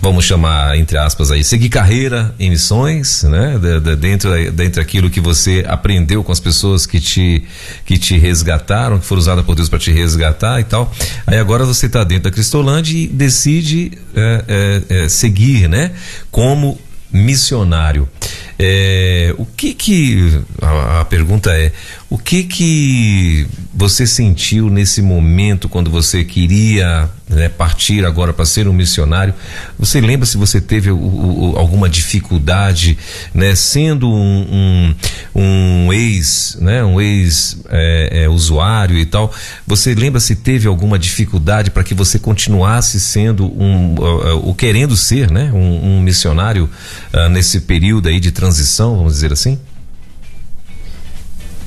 [0.00, 3.58] vamos chamar entre aspas aí, seguir carreira em missões, né?
[3.58, 7.44] De, de, dentro, dentro daquilo que você aprendeu com as pessoas que te,
[7.84, 10.92] que te resgataram, que foram usadas por Deus para te resgatar e tal.
[11.26, 15.92] Aí agora você está dentro da Cristolândia e decide é, é, é, seguir, né?
[16.30, 16.78] Como
[17.12, 18.08] missionário.
[18.58, 21.72] É, o que que a, a, pergunta é
[22.08, 28.68] o que que você sentiu nesse momento quando você queria né, partir agora para ser
[28.68, 29.34] um missionário?
[29.76, 32.96] Você lembra se você teve o, o, alguma dificuldade,
[33.34, 34.94] né, sendo um,
[35.34, 39.34] um, um ex, né, um ex é, é, usuário e tal?
[39.66, 44.96] Você lembra se teve alguma dificuldade para que você continuasse sendo um, uh, uh, querendo
[44.96, 46.70] ser, né, um, um missionário
[47.12, 48.43] uh, nesse período aí de transição,
[48.96, 49.58] vamos dizer assim?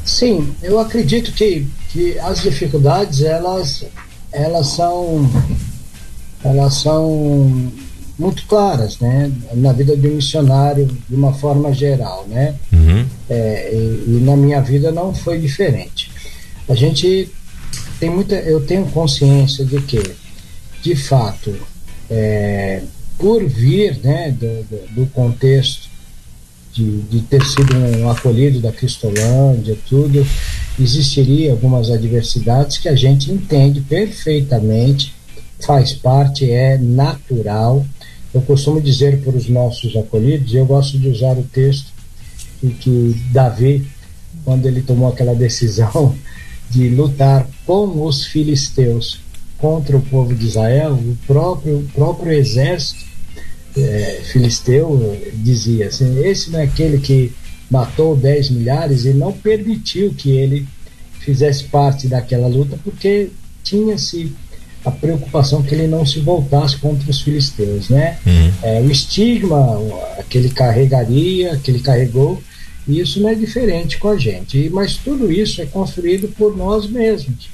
[0.05, 3.83] Sim, eu acredito que, que as dificuldades elas,
[4.31, 5.29] elas são
[6.43, 7.71] elas são
[8.17, 13.05] muito claras, né, na vida de um missionário de uma forma geral, né, uhum.
[13.29, 16.11] é, e, e, na minha vida não foi diferente.
[16.67, 17.29] A gente
[17.99, 20.01] tem muita, eu tenho consciência de que,
[20.81, 21.55] de fato,
[22.09, 22.81] é,
[23.19, 25.86] por vir, né, do, do, do contexto
[26.77, 30.25] de, de ter sido um acolhido da Cristolândia, tudo,
[30.79, 35.17] existiria algumas adversidades que a gente entende perfeitamente
[35.59, 37.85] faz parte, é natural.
[38.33, 41.91] Eu costumo dizer para os nossos acolhidos, eu gosto de usar o texto
[42.59, 43.87] que, que Davi,
[44.45, 46.15] quando ele tomou aquela decisão
[46.69, 49.19] de lutar com os filisteus
[49.57, 53.06] contra o povo de Israel, o próprio, o próprio exército
[53.77, 57.31] é, filisteu dizia assim: esse não é aquele que
[57.69, 60.67] matou 10 milhares e não permitiu que ele
[61.19, 63.29] fizesse parte daquela luta, porque
[63.63, 64.33] tinha-se
[64.85, 68.17] a preocupação que ele não se voltasse contra os filisteus, né?
[68.25, 68.51] Uhum.
[68.63, 69.77] É, o estigma
[70.29, 72.41] que ele carregaria, que ele carregou,
[72.87, 74.69] e isso não é diferente com a gente.
[74.69, 77.49] Mas tudo isso é construído por nós mesmos.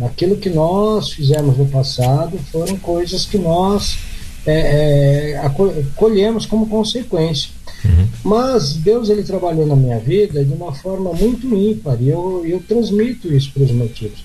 [0.00, 3.98] Aquilo que nós fizemos no passado foram coisas que nós
[4.46, 5.50] é, é,
[5.96, 7.50] colhemos como consequência.
[7.84, 8.08] Uhum.
[8.24, 12.60] Mas Deus ele trabalhou na minha vida de uma forma muito ímpar e eu, eu
[12.60, 14.24] transmito isso para os motivos.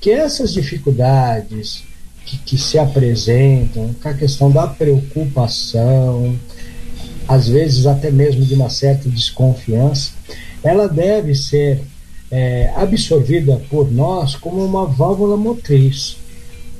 [0.00, 1.82] Que essas dificuldades
[2.24, 6.38] que, que se apresentam, com a questão da preocupação,
[7.26, 10.12] às vezes até mesmo de uma certa desconfiança,
[10.62, 11.80] ela deve ser
[12.30, 16.17] é, absorvida por nós como uma válvula motriz,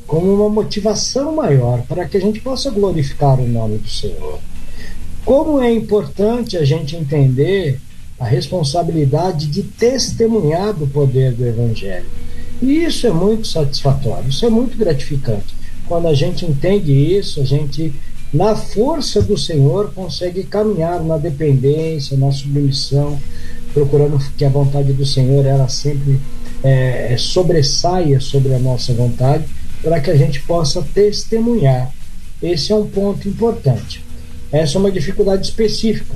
[0.08, 4.40] como uma motivação maior para que a gente possa glorificar o nome do Senhor.
[5.24, 7.78] Como é importante a gente entender
[8.18, 12.06] a responsabilidade de testemunhar do poder do Evangelho.
[12.60, 15.54] E isso é muito satisfatório, isso é muito gratificante.
[15.86, 17.94] Quando a gente entende isso, a gente,
[18.32, 23.18] na força do Senhor, consegue caminhar na dependência, na submissão,
[23.72, 26.18] procurando que a vontade do Senhor ela sempre
[26.64, 29.44] é, sobressaia sobre a nossa vontade,
[29.82, 31.92] para que a gente possa testemunhar.
[32.42, 34.04] Esse é um ponto importante.
[34.50, 36.14] Essa é uma dificuldade específica,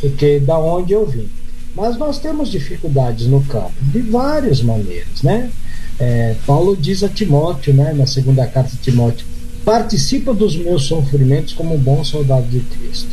[0.00, 1.28] porque da onde eu vim.
[1.74, 5.50] Mas nós temos dificuldades no campo de várias maneiras, né?
[5.98, 9.26] É, Paulo diz a Timóteo, né, na segunda carta de Timóteo,
[9.64, 13.10] participa dos meus sofrimentos como um bom soldado de Cristo.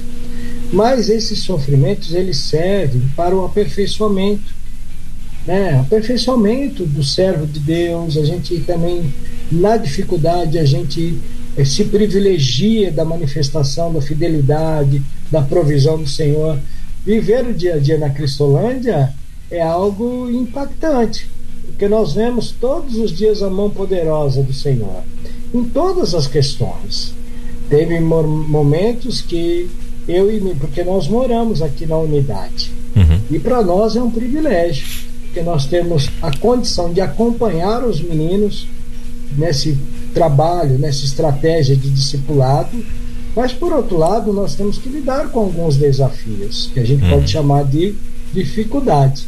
[0.71, 4.55] Mas esses sofrimentos eles servem para o aperfeiçoamento,
[5.45, 5.79] né?
[5.79, 8.17] Aperfeiçoamento do servo de Deus.
[8.17, 9.13] A gente também
[9.51, 11.17] na dificuldade a gente
[11.55, 16.59] é, se privilegia da manifestação da fidelidade, da provisão do Senhor.
[17.05, 19.13] Viver o dia a dia na Cristolândia
[19.49, 21.29] é algo impactante,
[21.65, 25.03] porque nós vemos todos os dias a mão poderosa do Senhor,
[25.53, 27.13] em todas as questões.
[27.69, 29.69] Teve momentos que
[30.07, 32.71] eu e porque nós moramos aqui na unidade.
[32.95, 33.19] Uhum.
[33.29, 34.85] E para nós é um privilégio,
[35.21, 38.67] porque nós temos a condição de acompanhar os meninos
[39.35, 39.77] nesse
[40.13, 42.83] trabalho, nessa estratégia de discipulado,
[43.35, 47.09] mas por outro lado, nós temos que lidar com alguns desafios, que a gente hum.
[47.11, 47.93] pode chamar de
[48.33, 49.27] dificuldade.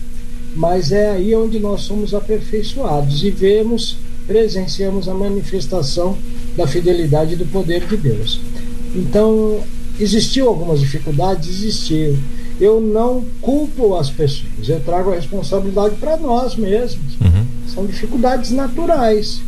[0.56, 6.18] Mas é aí onde nós somos aperfeiçoados e vemos, presenciamos a manifestação
[6.58, 8.42] da fidelidade e do poder de Deus.
[8.96, 9.60] Então,
[10.00, 12.18] existiu algumas dificuldades, existiu.
[12.60, 17.14] Eu não culpo as pessoas, eu trago a responsabilidade para nós mesmos.
[17.22, 17.46] Uhum.
[17.68, 19.40] São dificuldades naturais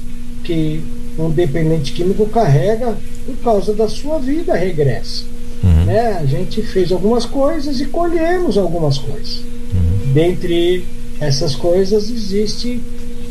[0.44, 0.84] que
[1.18, 5.24] um dependente químico carrega por causa da sua vida regressa.
[5.64, 5.86] Uhum.
[5.86, 6.18] Né?
[6.20, 9.38] A gente fez algumas coisas e colhemos algumas coisas.
[9.74, 10.14] Uhum.
[10.14, 10.86] Dentre
[11.20, 12.82] essas coisas existe,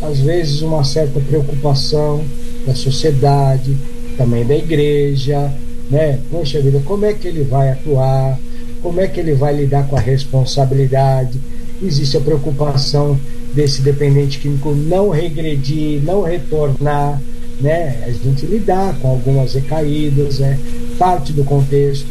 [0.01, 2.25] às vezes, uma certa preocupação
[2.65, 3.77] da sociedade,
[4.17, 5.53] também da igreja,
[5.91, 6.21] né?
[6.31, 8.39] Poxa vida, como é que ele vai atuar?
[8.81, 11.39] Como é que ele vai lidar com a responsabilidade?
[11.83, 13.19] Existe a preocupação
[13.55, 17.21] desse dependente químico não regredir, não retornar,
[17.61, 18.05] né?
[18.07, 20.59] A gente lidar com algumas recaídas, é
[20.99, 22.07] parte do contexto.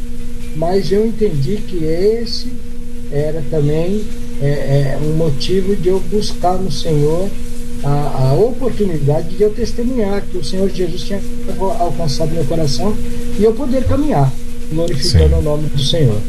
[0.55, 2.51] Mas eu entendi que esse
[3.11, 4.03] era também
[4.41, 7.29] é, é, um motivo de eu buscar no Senhor
[7.83, 11.21] a, a, oportunidade de eu testemunhar que o Senhor Jesus tinha
[11.79, 12.95] alcançado meu coração
[13.39, 14.31] e eu poder caminhar,
[14.71, 15.39] glorificando Sim.
[15.39, 16.19] o nome do Senhor.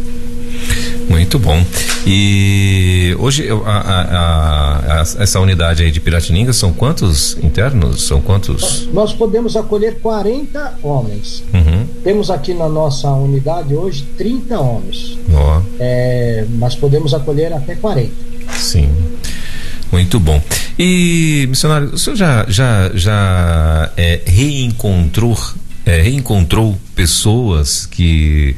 [1.08, 1.60] Muito bom.
[2.06, 8.06] E hoje a, a, a, essa unidade aí de Piratininga são quantos internos?
[8.06, 8.88] São quantos?
[8.92, 11.44] Nós podemos acolher 40 homens.
[11.52, 11.86] Uhum.
[12.02, 15.18] Temos aqui na nossa unidade hoje 30 homens.
[15.30, 15.62] Oh.
[15.78, 18.10] É, mas podemos acolher até 40.
[18.56, 18.88] Sim.
[19.92, 20.40] Muito bom.
[20.78, 25.36] E, missionário, o senhor já, já, já é, reencontrou
[25.84, 28.54] é, reencontrou pessoas que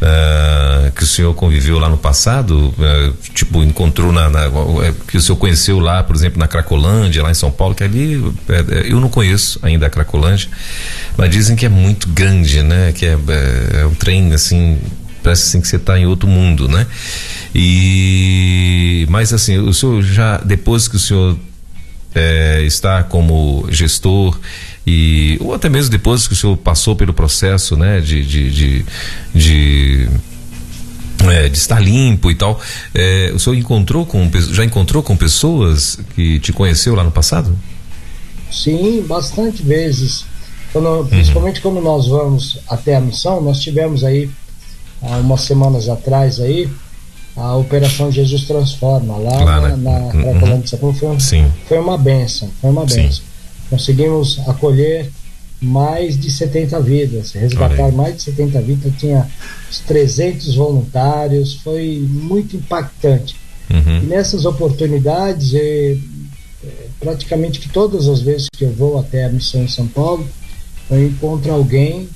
[0.00, 5.16] uh, que o senhor conviveu lá no passado, uh, tipo encontrou na, na, é, que
[5.16, 8.14] o senhor conheceu lá, por exemplo, na Cracolândia, lá em São Paulo, que ali
[8.48, 10.48] é, eu não conheço ainda a Cracolândia,
[11.16, 12.92] mas dizem que é muito grande, né?
[12.92, 14.78] Que é, é, é um trem assim
[15.22, 16.86] parece assim que você está em outro mundo, né?
[17.54, 21.38] E mas assim, o senhor já depois que o senhor
[22.14, 24.38] é, está como gestor
[24.86, 28.86] e ou até mesmo depois que o senhor passou pelo processo, né, de, de, de,
[29.34, 30.08] de
[31.30, 32.60] é, de estar limpo e tal.
[32.94, 37.56] É, o senhor encontrou com já encontrou com pessoas que te conheceu lá no passado?
[38.50, 40.24] Sim, bastante vezes.
[40.72, 41.06] Quando, uhum.
[41.06, 44.30] principalmente quando nós vamos até a missão, nós tivemos aí
[45.02, 46.68] há umas semanas atrás aí
[47.36, 50.60] a Operação Jesus Transforma lá, lá na, na uhum.
[50.60, 51.16] de Sapão foi,
[51.66, 53.24] foi uma benção, foi uma benção.
[53.72, 55.10] Conseguimos acolher
[55.58, 59.26] mais de 70 vidas, resgatar mais de 70 vidas, tinha
[59.86, 63.34] 300 voluntários, foi muito impactante.
[63.70, 64.02] Uhum.
[64.02, 65.96] E nessas oportunidades, eh,
[67.00, 70.28] praticamente que todas as vezes que eu vou até a missão em São Paulo,
[70.90, 72.10] eu encontro alguém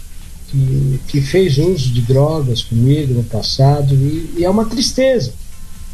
[0.49, 3.95] que, que fez uso de drogas comigo no passado.
[3.95, 5.33] E, e, é uma tristeza,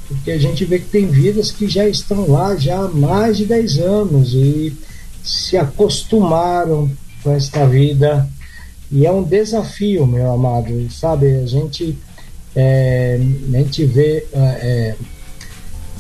[0.09, 3.45] porque a gente vê que tem vidas que já estão lá já há mais de
[3.45, 4.35] 10 anos.
[4.35, 4.73] E
[5.23, 6.91] se acostumaram
[7.23, 8.29] com esta vida
[8.91, 11.37] e é um desafio, meu amado, sabe?
[11.37, 11.97] A gente,
[12.55, 14.97] é, a gente vê é, é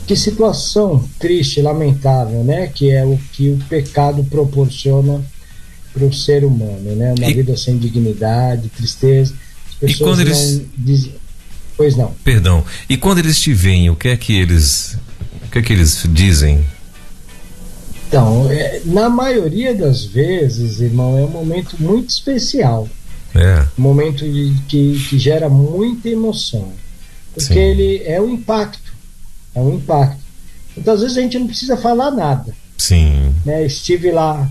[0.06, 2.66] que situação triste, lamentável, né?
[2.66, 5.24] Que é o que o pecado proporciona
[5.92, 7.14] para o ser humano, né?
[7.16, 7.34] Uma e...
[7.34, 9.34] vida sem dignidade, tristeza.
[9.68, 10.62] As pessoas e quando eles...
[10.76, 11.14] dizem...
[11.76, 12.12] Pois não.
[12.22, 12.62] Perdão.
[12.88, 14.98] E quando eles te veem, o que é que eles,
[15.46, 16.62] o que é que eles dizem?
[18.12, 22.86] Então, é, na maioria das vezes, irmão, é um momento muito especial.
[23.34, 23.66] É.
[23.78, 26.72] Um momento de, que, que gera muita emoção.
[27.32, 27.58] Porque Sim.
[27.58, 28.92] ele é o impacto.
[29.54, 30.20] É um impacto.
[30.76, 32.54] Muitas vezes a gente não precisa falar nada.
[32.76, 33.34] Sim.
[33.46, 33.64] Né?
[33.64, 34.50] Estive lá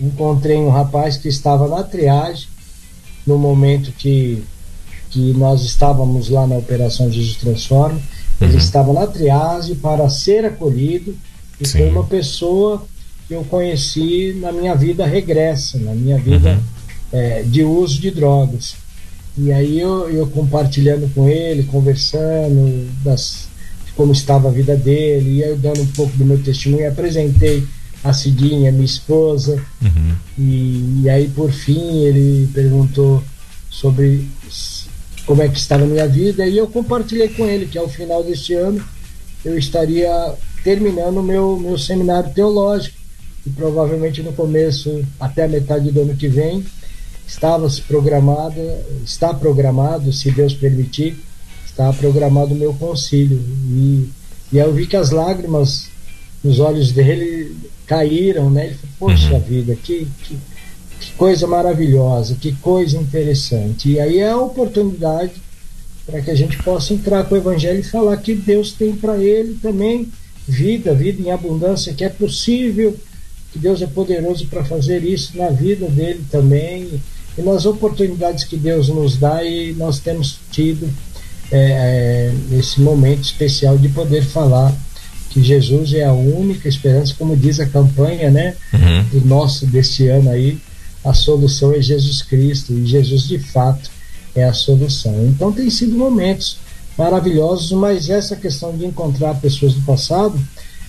[0.00, 2.46] encontrei um rapaz que estava na triagem
[3.26, 4.44] no momento que,
[5.10, 8.00] que nós estávamos lá na Operação Jesus Transforma.
[8.40, 8.58] Ele uhum.
[8.58, 11.16] estava na triagem para ser acolhido
[11.60, 11.78] e Sim.
[11.78, 12.86] foi uma pessoa
[13.28, 16.60] que eu conheci na minha vida regressa, na minha vida uhum.
[17.12, 18.74] é, de uso de drogas.
[19.36, 23.48] E aí eu, eu compartilhando com ele, conversando das,
[23.84, 27.62] de como estava a vida dele, e eu dando um pouco do meu testemunho, apresentei
[28.02, 29.62] a Cidinha, minha esposa.
[29.82, 30.16] Uhum.
[30.38, 33.22] E, e, aí, por fim, ele perguntou
[33.70, 34.26] sobre
[35.26, 38.24] como é que estava a minha vida e eu compartilhei com ele que ao final
[38.24, 38.82] deste ano
[39.44, 40.10] eu estaria
[40.64, 42.97] terminando o meu, meu seminário teológico
[43.46, 46.64] e provavelmente no começo, até a metade do ano que vem,
[47.26, 48.60] estava programado,
[49.04, 51.16] está programado, se Deus permitir,
[51.66, 53.38] está programado o meu concílio.
[53.70, 54.08] E,
[54.52, 55.88] e aí eu vi que as lágrimas
[56.42, 58.66] nos olhos dele caíram, né?
[58.66, 59.40] Ele falou, poxa uhum.
[59.40, 60.38] vida, que, que,
[61.00, 63.90] que, coisa maravilhosa, que coisa interessante.
[63.90, 65.32] E aí é a oportunidade
[66.06, 69.18] para que a gente possa entrar com o Evangelho e falar que Deus tem para
[69.18, 70.08] ele também
[70.46, 72.96] vida, vida em abundância, que é possível,
[73.52, 77.00] que Deus é poderoso para fazer isso na vida dele também
[77.36, 80.88] e nas oportunidades que Deus nos dá e nós temos tido
[81.50, 84.74] é, é, esse momento especial de poder falar
[85.30, 89.20] que Jesus é a única esperança, como diz a campanha, né, uhum.
[89.20, 90.58] do nosso deste ano aí,
[91.04, 93.90] a solução é Jesus Cristo e Jesus de fato
[94.34, 95.26] é a solução.
[95.26, 96.58] Então tem sido momentos
[96.96, 100.38] maravilhosos, mas essa questão de encontrar pessoas do passado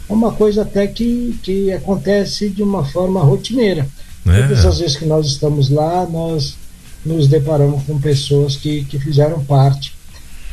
[0.09, 3.87] é uma coisa até que, que acontece de uma forma rotineira.
[4.27, 4.41] É.
[4.41, 6.55] Todas as vezes que nós estamos lá, nós
[7.05, 9.93] nos deparamos com pessoas que, que fizeram parte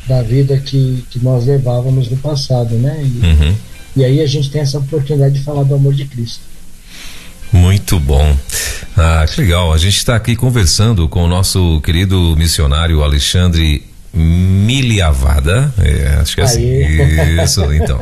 [0.07, 3.01] da vida que, que nós levávamos no passado, né?
[3.03, 3.55] E, uhum.
[3.97, 6.41] E aí a gente tem essa oportunidade de falar do amor de Cristo.
[7.51, 8.37] Muito bom.
[8.95, 9.73] Ah, que legal.
[9.73, 13.83] A gente está aqui conversando com o nosso querido missionário Alexandre
[14.17, 17.41] Miliavada, é, acho que é assim.
[17.43, 18.01] Isso, então.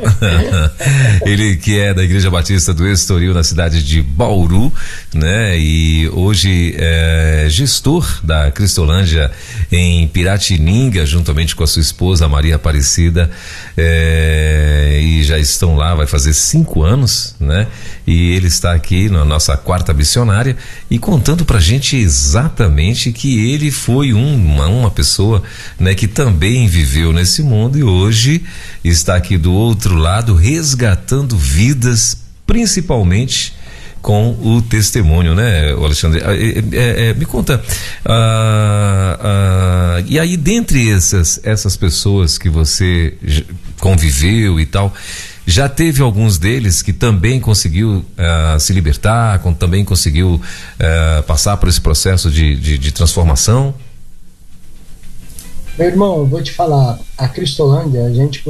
[1.26, 4.72] Ele que é da Igreja Batista do Estoril, na cidade de Bauru,
[5.14, 5.60] né?
[5.60, 9.30] E hoje é gestor da Cristolândia
[9.70, 13.30] em Piratininga, juntamente com a sua esposa Maria Aparecida,
[13.76, 17.68] é, e já estão lá, vai fazer cinco anos, né?
[18.08, 20.56] E ele está aqui na nossa quarta missionária
[20.90, 25.44] e contando pra gente exatamente que ele foi uma, uma pessoa,
[25.78, 25.94] né?
[25.94, 28.44] Que também viveu nesse mundo e hoje
[28.84, 33.54] está aqui do outro lado resgatando vidas, principalmente
[34.06, 36.22] com o testemunho, né, Alexandre?
[36.22, 37.60] É, é, é, me conta,
[38.06, 43.16] ah, ah, e aí dentre essas, essas pessoas que você
[43.80, 44.94] conviveu e tal,
[45.48, 50.40] já teve alguns deles que também conseguiu ah, se libertar, com, também conseguiu
[51.26, 53.74] passar por esse processo de, de, de transformação?
[55.78, 58.44] Meu irmão, vou te falar, a Cristolândia, a gente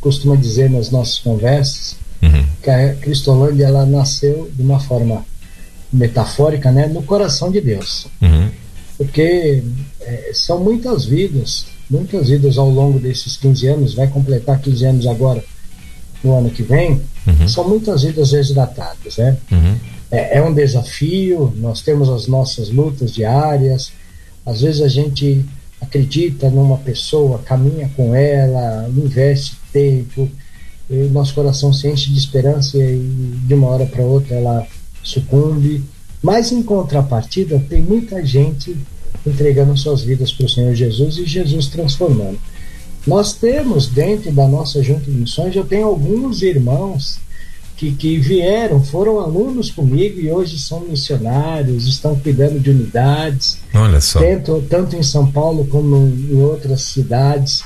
[0.00, 2.44] costuma dizer nas nossas conversas uhum.
[2.62, 5.24] que a Cristolândia ela nasceu de uma forma
[5.92, 8.06] metafórica, né, no coração de Deus.
[8.22, 8.48] Uhum.
[8.96, 9.62] Porque
[10.00, 15.06] é, são muitas vidas, muitas vidas ao longo desses 15 anos, vai completar 15 anos
[15.06, 15.42] agora,
[16.22, 17.48] no ano que vem, Uhum.
[17.48, 19.36] são muitas vidas resgatadas, né?
[19.52, 19.76] Uhum.
[20.10, 23.92] É, é um desafio, nós temos as nossas lutas diárias,
[24.44, 25.44] às vezes a gente
[25.80, 30.28] acredita numa pessoa, caminha com ela, investe tempo,
[30.88, 34.66] e nosso coração se enche de esperança e de uma hora para outra ela
[35.02, 35.82] sucumbe.
[36.22, 38.76] Mas em contrapartida, tem muita gente
[39.26, 42.38] entregando suas vidas para o Senhor Jesus e Jesus transformando.
[43.06, 47.18] Nós temos dentro da nossa junta de missões, eu tenho alguns irmãos
[47.80, 54.02] que, que vieram, foram alunos comigo e hoje são missionários, estão cuidando de unidades, Olha
[54.02, 54.20] só.
[54.20, 57.62] tanto, tanto em São Paulo como em outras cidades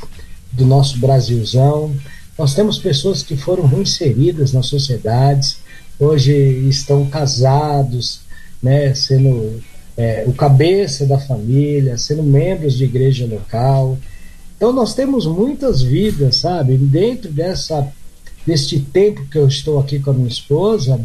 [0.53, 1.93] do nosso Brasilzão.
[2.39, 5.57] Nós temos pessoas que foram reinseridas nas sociedades,
[5.99, 6.33] hoje
[6.69, 8.21] estão casados,
[8.62, 9.61] né, sendo
[9.97, 13.99] é, o cabeça da família, sendo membros de igreja local.
[14.57, 16.77] Então nós temos muitas vidas, sabe?
[16.77, 17.93] Dentro dessa
[18.47, 21.01] deste tempo que eu estou aqui com a minha esposa,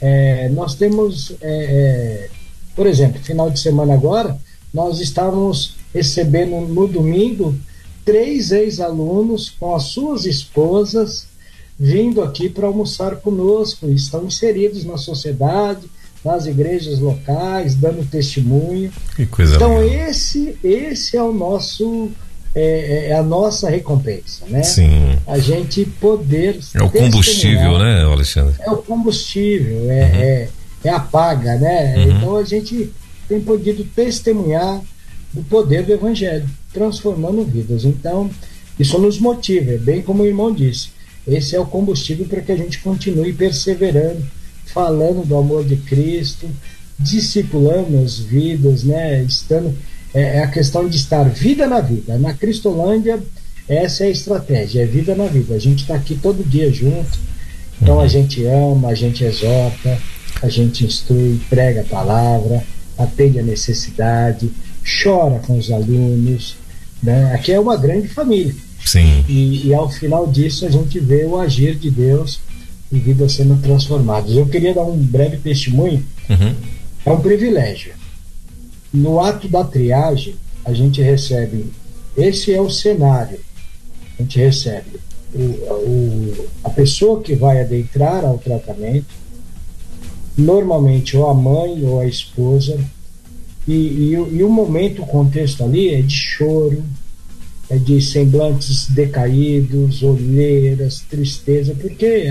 [0.00, 2.28] é, nós temos, é, é,
[2.74, 4.36] por exemplo, final de semana agora,
[4.72, 7.54] nós estávamos recebendo no domingo
[8.04, 11.26] três ex-alunos com as suas esposas
[11.78, 15.80] vindo aqui para almoçar conosco, estão inseridos na sociedade,
[16.24, 18.92] nas igrejas locais, dando testemunho.
[19.16, 20.08] Que coisa Então legal.
[20.08, 22.10] esse esse é o nosso
[22.54, 24.62] é, é a nossa recompensa, né?
[24.62, 25.18] Sim.
[25.26, 28.54] A gente poder É o combustível, né, Alexandre?
[28.60, 30.48] É o combustível, é, é,
[30.84, 31.96] é a paga, né?
[31.96, 32.10] Uhum.
[32.10, 32.92] Então a gente
[33.28, 34.80] tem podido testemunhar
[35.34, 37.84] o poder do Evangelho, transformando vidas.
[37.84, 38.30] Então,
[38.78, 40.90] isso nos motiva, é bem como o irmão disse.
[41.26, 44.22] Esse é o combustível para que a gente continue perseverando,
[44.66, 46.48] falando do amor de Cristo,
[46.98, 49.22] discipulando as vidas, né?
[49.22, 49.74] Estando,
[50.14, 52.18] é, é a questão de estar vida na vida.
[52.18, 53.20] Na Cristolândia,
[53.68, 55.54] essa é a estratégia, é vida na vida.
[55.54, 57.18] A gente está aqui todo dia junto,
[57.80, 59.98] então a gente ama, a gente exorta,
[60.42, 62.62] a gente instrui, prega a palavra,
[62.98, 64.50] atende a necessidade,
[65.02, 66.56] chora com os alunos.
[67.02, 67.32] Né?
[67.34, 68.54] Aqui é uma grande família.
[68.84, 69.24] Sim.
[69.28, 72.40] E, e ao final disso a gente vê o agir de Deus
[72.90, 74.36] e vidas sendo transformadas.
[74.36, 76.04] Eu queria dar um breve testemunho.
[76.28, 76.54] Uhum.
[77.06, 77.92] É um privilégio.
[78.92, 80.34] No ato da triagem,
[80.64, 81.66] a gente recebe.
[82.16, 83.40] Esse é o cenário.
[84.18, 85.00] A gente recebe
[85.34, 89.14] o, o, a pessoa que vai adentrar ao tratamento,
[90.36, 92.78] normalmente ou a mãe ou a esposa,
[93.66, 96.82] e, e, e o momento, o contexto ali é de choro,
[97.70, 102.30] é de semblantes decaídos, olheiras, tristeza, porque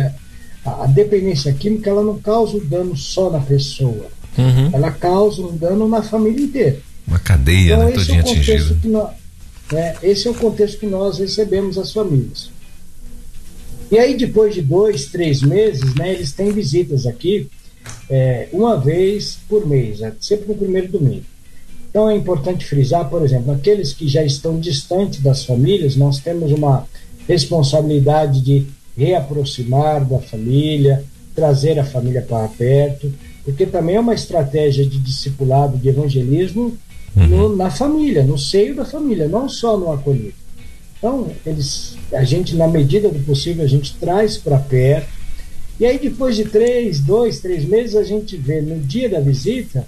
[0.65, 4.07] a, a dependência química ela não causa o dano só na pessoa,
[4.37, 4.69] Uhum.
[4.71, 6.79] ela causa um dano na família inteira.
[7.07, 7.93] Uma cadeia, Então, né?
[7.95, 9.09] esse é, o contexto que nós,
[9.71, 12.49] né, esse é o contexto que nós recebemos as famílias.
[13.91, 17.49] E aí, depois de dois, três meses, né, eles têm visitas aqui
[18.09, 21.25] é, uma vez por mês, é, sempre no primeiro domingo.
[21.89, 26.51] Então é importante frisar, por exemplo, aqueles que já estão distantes das famílias, nós temos
[26.51, 26.87] uma
[27.27, 28.65] responsabilidade de
[28.97, 31.03] reaproximar da família,
[31.35, 33.11] trazer a família para perto,
[33.43, 36.77] porque também é uma estratégia de discipulado, de evangelismo
[37.15, 40.33] no- na família, no seio da família, não só no acolhido.
[40.97, 45.09] Então, eles, a gente, na medida do possível, a gente traz para perto.
[45.79, 49.85] E aí, depois de três, dois, três meses, a gente vê no dia da visita,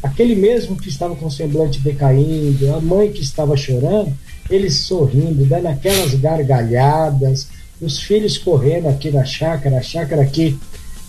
[0.00, 4.16] aquele mesmo que estava com o semblante decaindo, a mãe que estava chorando,
[4.48, 7.48] eles sorrindo, dando aquelas gargalhadas,
[7.80, 9.78] os filhos correndo aqui na chácara.
[9.78, 10.56] A chácara aqui,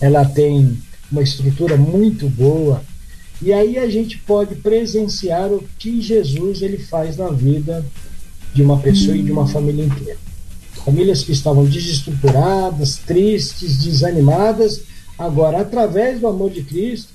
[0.00, 0.76] ela tem
[1.10, 2.82] uma estrutura muito boa.
[3.42, 7.84] E aí a gente pode presenciar o que Jesus ele faz na vida
[8.54, 10.18] de uma pessoa e de uma família inteira.
[10.84, 14.82] Famílias que estavam desestruturadas, tristes, desanimadas,
[15.18, 17.08] agora, através do amor de Cristo,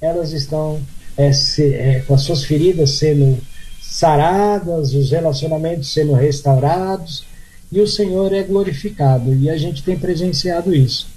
[0.00, 0.80] elas estão
[1.16, 3.38] é, se- é, com as suas feridas sendo
[3.80, 7.24] saradas, os relacionamentos sendo restaurados,
[7.72, 11.08] e o Senhor é glorificado, e a gente tem presenciado isso.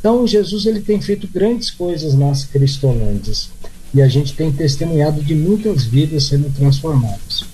[0.00, 3.50] Então, Jesus ele tem feito grandes coisas nas Cristolândias,
[3.92, 7.44] e a gente tem testemunhado de muitas vidas sendo transformadas.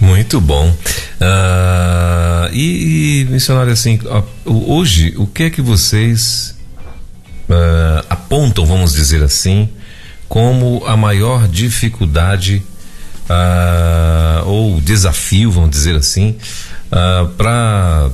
[0.00, 0.74] Muito bom.
[1.20, 3.98] Ah, e, e, missionário, assim,
[4.44, 6.54] hoje, o que é que vocês
[7.48, 9.68] ah, apontam, vamos dizer assim,
[10.28, 12.62] como a maior dificuldade
[13.28, 16.36] ah, ou desafio, vamos dizer assim,
[17.36, 18.10] para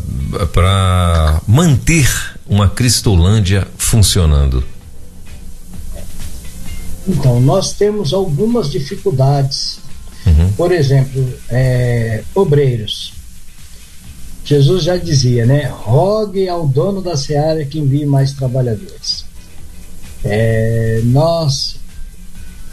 [0.52, 2.08] para manter
[2.47, 4.64] uma Cristolândia funcionando?
[7.07, 9.78] Então, nós temos algumas dificuldades.
[10.26, 10.53] Uhum.
[10.53, 13.12] Por exemplo, é, obreiros.
[14.45, 15.66] Jesus já dizia, né?
[15.66, 19.24] Rogue ao dono da seara que envie mais trabalhadores.
[20.24, 21.76] É, nós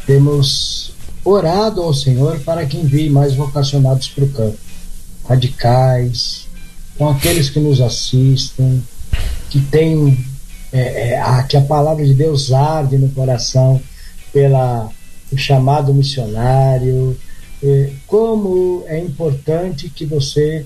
[0.05, 0.93] temos
[1.23, 4.57] orado ao Senhor para que envie mais vocacionados para o campo,
[5.27, 6.47] radicais,
[6.97, 8.83] com aqueles que nos assistem,
[9.49, 10.17] que tem
[10.71, 13.81] é, é, a, que a palavra de Deus arde no coração
[14.31, 14.89] pela
[15.31, 17.15] o chamado missionário,
[17.63, 20.65] é, como é importante que você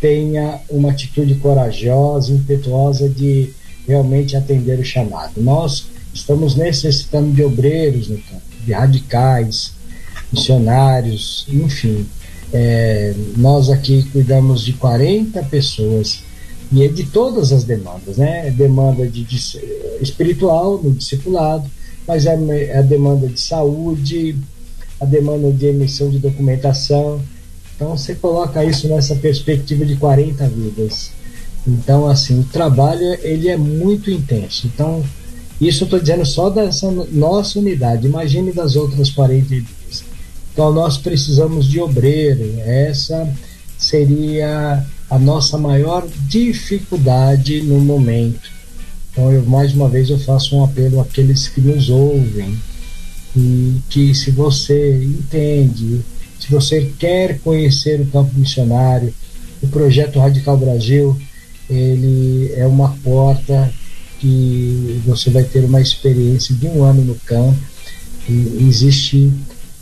[0.00, 3.50] tenha uma atitude corajosa, impetuosa de
[3.86, 5.40] realmente atender o chamado.
[5.40, 9.72] Nós estamos necessitando de obreiros no campo, de radicais,
[10.32, 12.06] missionários, enfim.
[12.52, 16.23] É, nós aqui cuidamos de 40 pessoas
[16.74, 18.50] e é de todas as demandas, né?
[18.50, 19.36] Demanda de, de
[20.00, 21.70] espiritual no discipulado,
[22.04, 24.36] mas é, é a demanda de saúde,
[25.00, 27.22] a demanda de emissão de documentação.
[27.76, 31.12] Então você coloca isso nessa perspectiva de 40 vidas.
[31.64, 34.66] Então assim, o trabalho ele é muito intenso.
[34.66, 35.04] Então
[35.60, 38.08] isso eu estou dizendo só dessa nossa unidade.
[38.08, 40.04] Imagine das outras 40 vidas.
[40.52, 42.58] Então nós precisamos de obreiro.
[42.64, 43.32] Essa
[43.78, 48.50] seria a nossa maior dificuldade no momento.
[49.10, 52.58] Então, eu, mais uma vez, eu faço um apelo àqueles que nos ouvem
[53.36, 56.00] e que se você entende,
[56.38, 59.14] se você quer conhecer o campo missionário,
[59.62, 61.16] o projeto Radical Brasil,
[61.70, 63.72] ele é uma porta
[64.20, 67.58] que você vai ter uma experiência de um ano no campo
[68.28, 69.30] e existe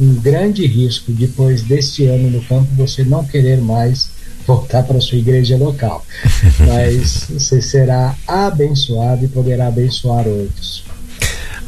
[0.00, 4.10] um grande risco depois deste ano no campo você não querer mais
[4.46, 6.04] voltar para a sua igreja local.
[6.60, 10.84] Mas você será abençoado e poderá abençoar outros.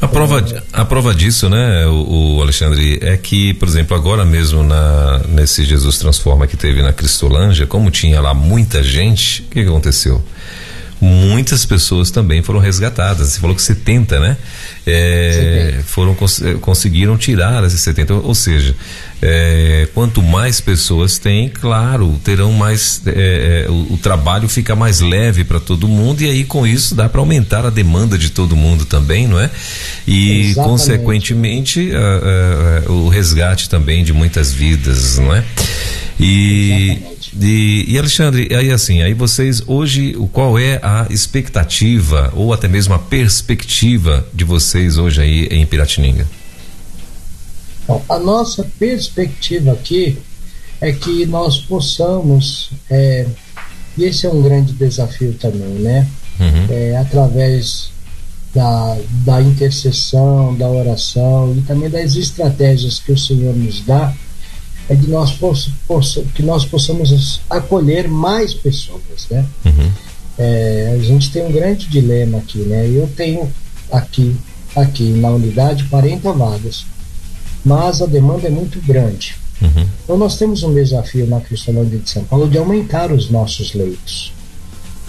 [0.01, 4.61] A prova, a prova disso, né, o, o, Alexandre, é que, por exemplo, agora mesmo
[4.61, 9.63] na, nesse Jesus Transforma que teve na Cristolândia, como tinha lá muita gente, o que,
[9.63, 10.21] que aconteceu?
[10.99, 13.29] muitas pessoas também foram resgatadas.
[13.29, 14.37] Você falou que 70, né?
[14.87, 18.75] É, foram cons conseguiram tirar esses 70, ou seja,
[19.27, 24.99] é, quanto mais pessoas tem, claro, terão mais é, é o, o, trabalho fica mais
[24.99, 28.55] leve para todo mundo e aí com isso dá para aumentar a demanda de todo
[28.55, 29.49] mundo também, não é?
[30.05, 30.69] E Exatamente.
[30.69, 35.43] consequentemente a, a, a, o resgate também de muitas vidas, não é?
[36.19, 36.99] E,
[37.41, 42.93] e, e, Alexandre, aí assim, aí vocês hoje, qual é a expectativa ou até mesmo
[42.93, 46.27] a perspectiva de vocês hoje aí em Piratininga?
[47.87, 50.17] Bom, a nossa perspectiva aqui
[50.81, 53.25] é que nós possamos, é,
[53.97, 56.07] e esse é um grande desafio também, né?
[56.39, 56.67] Uhum.
[56.69, 57.91] É, através
[58.53, 64.13] da, da intercessão, da oração e também das estratégias que o Senhor nos dá,
[64.89, 69.45] é de nós poss, poss, que nós possamos acolher mais pessoas, né?
[69.65, 69.91] Uhum.
[70.37, 72.87] É, a gente tem um grande dilema aqui, né?
[72.87, 73.51] Eu tenho
[73.91, 74.35] aqui,
[74.75, 76.85] aqui na unidade 40 vagas,
[77.65, 79.35] mas a demanda é muito grande.
[79.61, 79.87] Uhum.
[80.03, 84.31] Então nós temos um desafio na Cristolândia de São Paulo de aumentar os nossos leitos.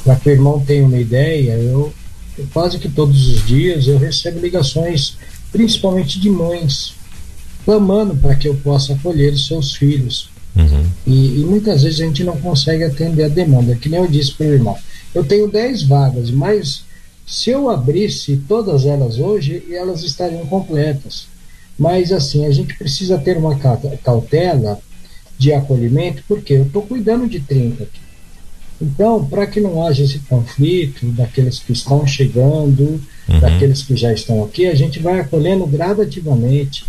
[0.02, 1.92] Para que o irmão tenha uma ideia, eu,
[2.38, 5.18] eu quase que todos os dias eu recebo ligações,
[5.52, 6.94] principalmente de mães,
[7.64, 10.30] clamando para que eu possa acolher os seus filhos.
[10.54, 10.86] Uhum.
[11.06, 14.32] E, e, muitas vezes a gente não consegue atender a demanda, que nem eu disse
[14.32, 14.78] para o irmão.
[15.14, 16.84] Eu tenho 10 vagas, mas
[17.26, 21.26] se eu abrisse todas elas hoje, elas estariam completas.
[21.78, 23.58] Mas assim, a gente precisa ter uma
[24.02, 24.80] cautela
[25.38, 28.00] de acolhimento, porque eu estou cuidando de 30 aqui.
[28.80, 33.40] Então, para que não haja esse conflito daqueles que estão chegando, uhum.
[33.40, 36.84] daqueles que já estão aqui, a gente vai acolhendo gradativamente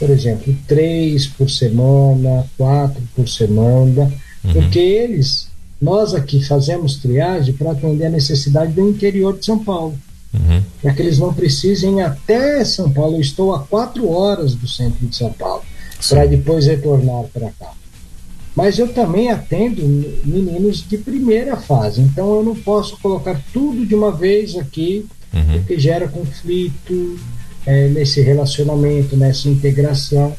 [0.00, 4.10] por exemplo, três por semana, quatro por semana,
[4.42, 4.52] uhum.
[4.54, 5.48] porque eles,
[5.80, 9.94] nós aqui fazemos triagem para atender a necessidade do interior de São Paulo.
[10.32, 10.62] Uhum.
[10.80, 13.16] Para que eles não precisem até São Paulo.
[13.16, 15.62] Eu estou a quatro horas do centro de São Paulo,
[16.08, 17.72] para depois retornar para cá.
[18.54, 19.82] Mas eu também atendo
[20.24, 25.58] meninos de primeira fase, então eu não posso colocar tudo de uma vez aqui, uhum.
[25.58, 27.18] porque gera conflito,
[27.64, 30.34] é, nesse relacionamento, nessa integração.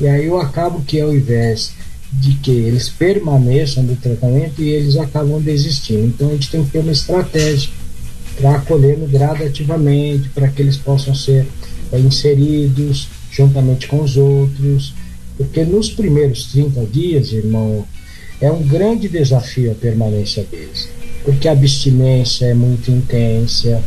[0.00, 1.72] E aí eu acabo que ao invés
[2.12, 6.06] de que eles permaneçam no tratamento e eles acabam desistindo.
[6.06, 7.70] Então a gente tem que ter uma estratégia
[8.40, 11.46] para acolhê-lo gradativamente, para que eles possam ser
[11.92, 14.94] é, inseridos juntamente com os outros,
[15.36, 17.84] porque nos primeiros 30 dias, irmão,
[18.40, 20.88] é um grande desafio a permanência deles
[21.24, 23.82] porque a abstinência é muito intensa,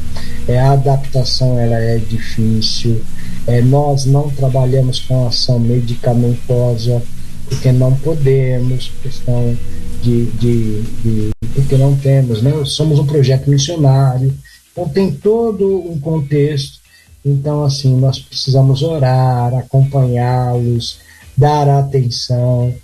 [0.47, 3.01] é, a adaptação ela é difícil,
[3.45, 7.01] É, nós não trabalhamos com ação medicamentosa
[7.49, 9.58] porque não podemos, questão
[10.01, 12.54] de, de, de porque não temos, né?
[12.64, 14.34] Somos um projeto missionário,
[14.74, 16.82] então tem todo um contexto.
[17.24, 21.00] Então, assim, nós precisamos orar, acompanhá-los,
[21.38, 22.76] dar atenção.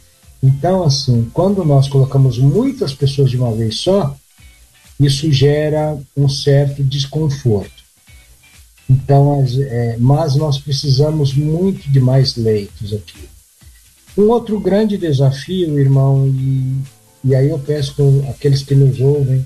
[0.41, 4.15] Então, assim, quando nós colocamos muitas pessoas de uma vez só,
[4.99, 7.83] isso gera um certo desconforto.
[8.89, 13.27] Então, é, mas nós precisamos muito de mais leitos aqui.
[14.17, 16.77] Um outro grande desafio, irmão, e,
[17.23, 19.45] e aí eu peço que aqueles que nos ouvem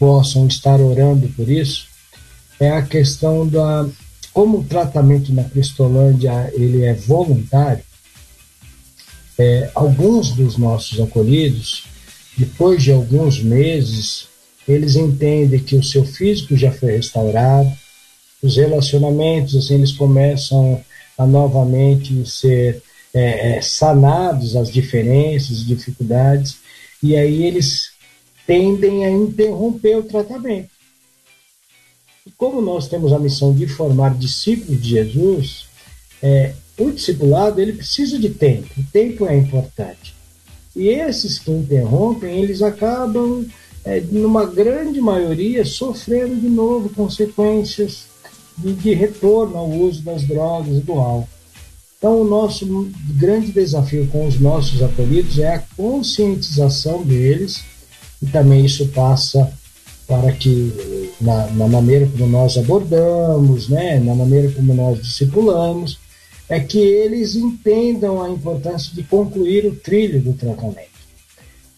[0.00, 1.86] possam estar orando por isso,
[2.58, 3.86] é a questão da
[4.32, 7.82] como o tratamento na Cristolândia ele é voluntário.
[9.38, 11.84] É, alguns dos nossos acolhidos,
[12.36, 14.28] depois de alguns meses,
[14.66, 17.70] eles entendem que o seu físico já foi restaurado,
[18.42, 20.82] os relacionamentos assim eles começam
[21.18, 22.82] a novamente ser
[23.12, 26.56] é, é, sanados as diferenças, dificuldades,
[27.02, 27.89] e aí eles
[28.50, 30.70] tendem a interromper o tratamento.
[32.26, 35.68] E como nós temos a missão de formar discípulos de Jesus,
[36.20, 40.16] é, o discipulado ele precisa de tempo, o tempo é importante.
[40.74, 43.46] E esses que interrompem, eles acabam,
[43.84, 48.06] é, numa grande maioria, sofrendo de novo consequências
[48.58, 51.28] de, de retorno ao uso das drogas e do álcool.
[51.98, 57.69] Então, o nosso grande desafio com os nossos acolhidos é a conscientização deles,
[58.22, 59.52] e também isso passa
[60.06, 65.98] para que, na, na maneira como nós abordamos, né, na maneira como nós discipulamos,
[66.48, 70.90] é que eles entendam a importância de concluir o trilho do tratamento.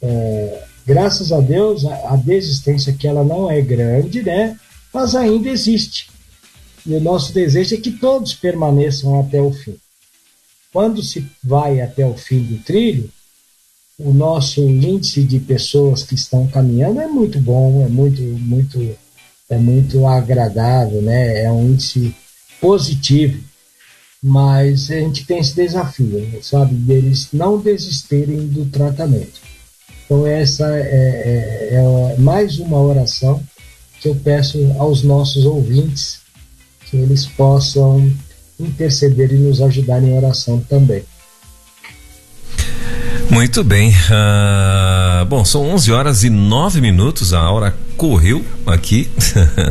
[0.00, 4.58] É, graças a Deus, a, a desistência que ela não é grande, né,
[4.92, 6.10] mas ainda existe.
[6.86, 9.76] E o nosso desejo é que todos permaneçam até o fim.
[10.72, 13.10] Quando se vai até o fim do trilho,
[13.98, 18.96] o nosso índice de pessoas que estão caminhando é muito bom, é muito, muito,
[19.48, 21.44] é muito agradável, né?
[21.44, 22.14] É um índice
[22.60, 23.42] positivo.
[24.22, 29.40] Mas a gente tem esse desafio, sabe, deles não desistirem do tratamento.
[30.04, 33.42] Então essa é, é, é mais uma oração
[34.00, 36.20] que eu peço aos nossos ouvintes
[36.88, 38.12] que eles possam
[38.60, 41.02] interceder e nos ajudar em oração também.
[43.32, 43.88] Muito bem.
[43.90, 49.08] Uh, bom, são 11 horas e 9 minutos, a hora correu aqui.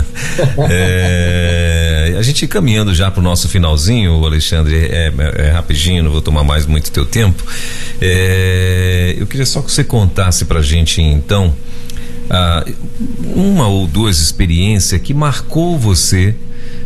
[0.67, 6.11] é, a gente caminhando já para o nosso finalzinho, Alexandre, é, é, é, rapidinho, não
[6.11, 7.43] vou tomar mais muito teu tempo.
[8.01, 11.53] É, eu queria só que você contasse para a gente então
[12.31, 12.73] uh,
[13.35, 16.33] uma ou duas experiências que marcou você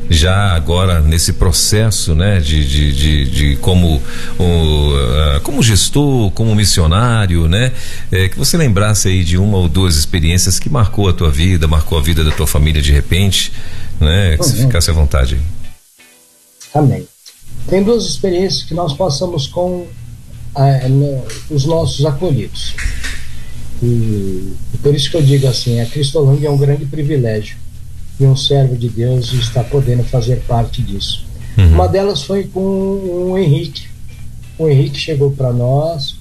[0.10, 4.01] já agora nesse processo né, de, de, de, de como,
[4.38, 7.72] o, uh, como gestor, como missionário, né,
[8.12, 11.68] é, que você lembrasse aí de uma ou duas experiências que marcou a tua vida,
[11.68, 13.51] marcou a vida da tua família de repente,
[13.99, 15.39] né, que você ficasse à vontade.
[16.74, 17.08] Amém.
[17.68, 19.88] Tem duas experiências que nós passamos com
[20.56, 22.76] uh, no, os nossos acolhidos.
[23.82, 27.64] E, e por isso que eu digo assim, a Cristolândia é um grande privilégio
[28.20, 31.26] e um servo de Deus está podendo fazer parte disso.
[31.57, 31.74] Uhum.
[31.74, 33.88] Uma delas foi com o Henrique.
[34.57, 36.16] O Henrique chegou para nós,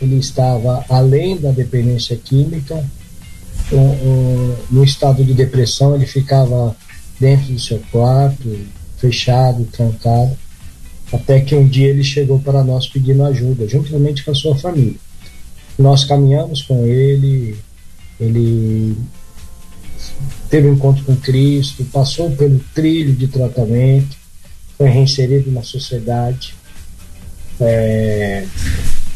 [0.00, 2.84] ele estava além da dependência química,
[3.72, 6.74] um, um, no estado de depressão, ele ficava
[7.20, 8.58] dentro do seu quarto,
[8.96, 10.36] fechado, trancado,
[11.12, 14.96] até que um dia ele chegou para nós pedindo ajuda, juntamente com a sua família.
[15.78, 17.56] Nós caminhamos com ele,
[18.20, 18.96] ele
[20.50, 24.16] teve um encontro com Cristo, passou pelo trilho de tratamento,
[24.76, 26.54] foi reinserido na sociedade.
[27.60, 28.44] É,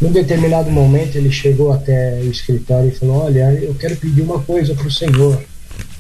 [0.01, 4.41] num determinado momento ele chegou até o escritório e falou: Olha, eu quero pedir uma
[4.41, 5.43] coisa para o Senhor,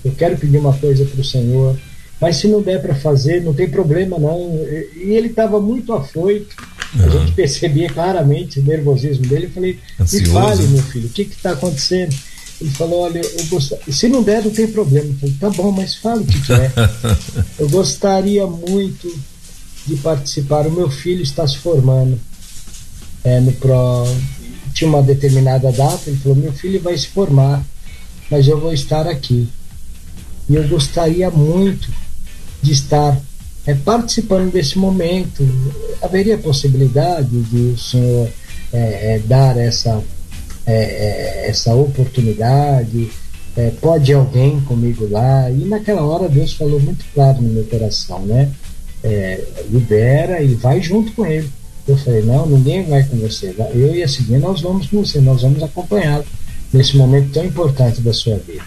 [0.04, 1.78] eu quero pedir uma coisa para o Senhor,
[2.20, 4.58] mas se não der para fazer, não tem problema não.
[4.96, 6.54] E ele estava muito afoito,
[6.96, 7.04] uhum.
[7.04, 9.46] a gente percebia claramente o nervosismo dele.
[9.46, 10.26] Eu falei: Ansioso.
[10.26, 12.14] Me fale, meu filho, o que está acontecendo?
[12.62, 15.08] Ele falou, olha, eu gostaria, se não der, não tem problema.
[15.08, 16.72] Eu falei, tá bom, mas fala o que quer.
[17.58, 19.12] eu gostaria muito
[19.84, 20.68] de participar.
[20.68, 22.20] O meu filho está se formando
[23.24, 24.04] é, no pro...
[24.72, 27.66] Tinha uma determinada data, ele falou, meu filho vai se formar,
[28.30, 29.48] mas eu vou estar aqui.
[30.48, 31.92] E eu gostaria muito
[32.62, 33.20] de estar
[33.66, 35.44] é, participando desse momento.
[36.00, 38.30] Haveria possibilidade de o senhor
[38.72, 40.00] é, é, dar essa
[40.66, 43.10] é, é, essa oportunidade,
[43.56, 45.50] é, pode alguém comigo lá?
[45.50, 48.50] E naquela hora Deus falou muito claro no meu coração, né?
[49.02, 51.50] é, libera e vai junto com ele.
[51.86, 53.54] Eu falei, não, ninguém vai com você.
[53.74, 56.24] Eu e a Cidinha, nós vamos com você, nós vamos acompanhá-lo
[56.72, 58.62] nesse momento tão importante da sua vida.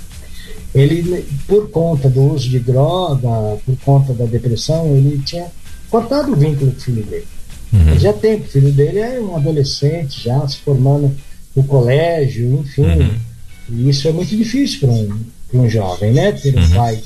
[0.74, 5.48] Ele, por conta do uso de droga, por conta da depressão, ele tinha
[5.90, 7.28] cortado o vínculo com o filho dele.
[7.72, 7.98] Uhum.
[7.98, 11.16] Já tem, o filho dele é um adolescente, já se formando
[11.56, 12.84] no colégio, enfim.
[12.84, 13.16] Uhum.
[13.70, 15.20] E isso é muito difícil para um,
[15.54, 16.32] um jovem, né?
[16.32, 16.70] Ter um uhum.
[16.72, 17.02] pai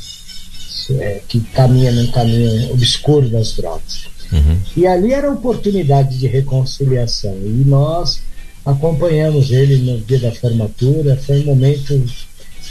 [0.99, 4.07] é, que caminha num caminho obscuro das drogas.
[4.31, 4.57] Uhum.
[4.75, 7.35] E ali era a oportunidade de reconciliação.
[7.43, 8.21] E nós
[8.65, 11.17] acompanhamos ele no dia da formatura.
[11.17, 12.03] Foi um momento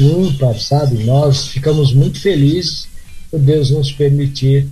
[0.00, 1.04] ímpar, sabe?
[1.04, 2.88] Nós ficamos muito felizes
[3.30, 4.66] por Deus nos permitir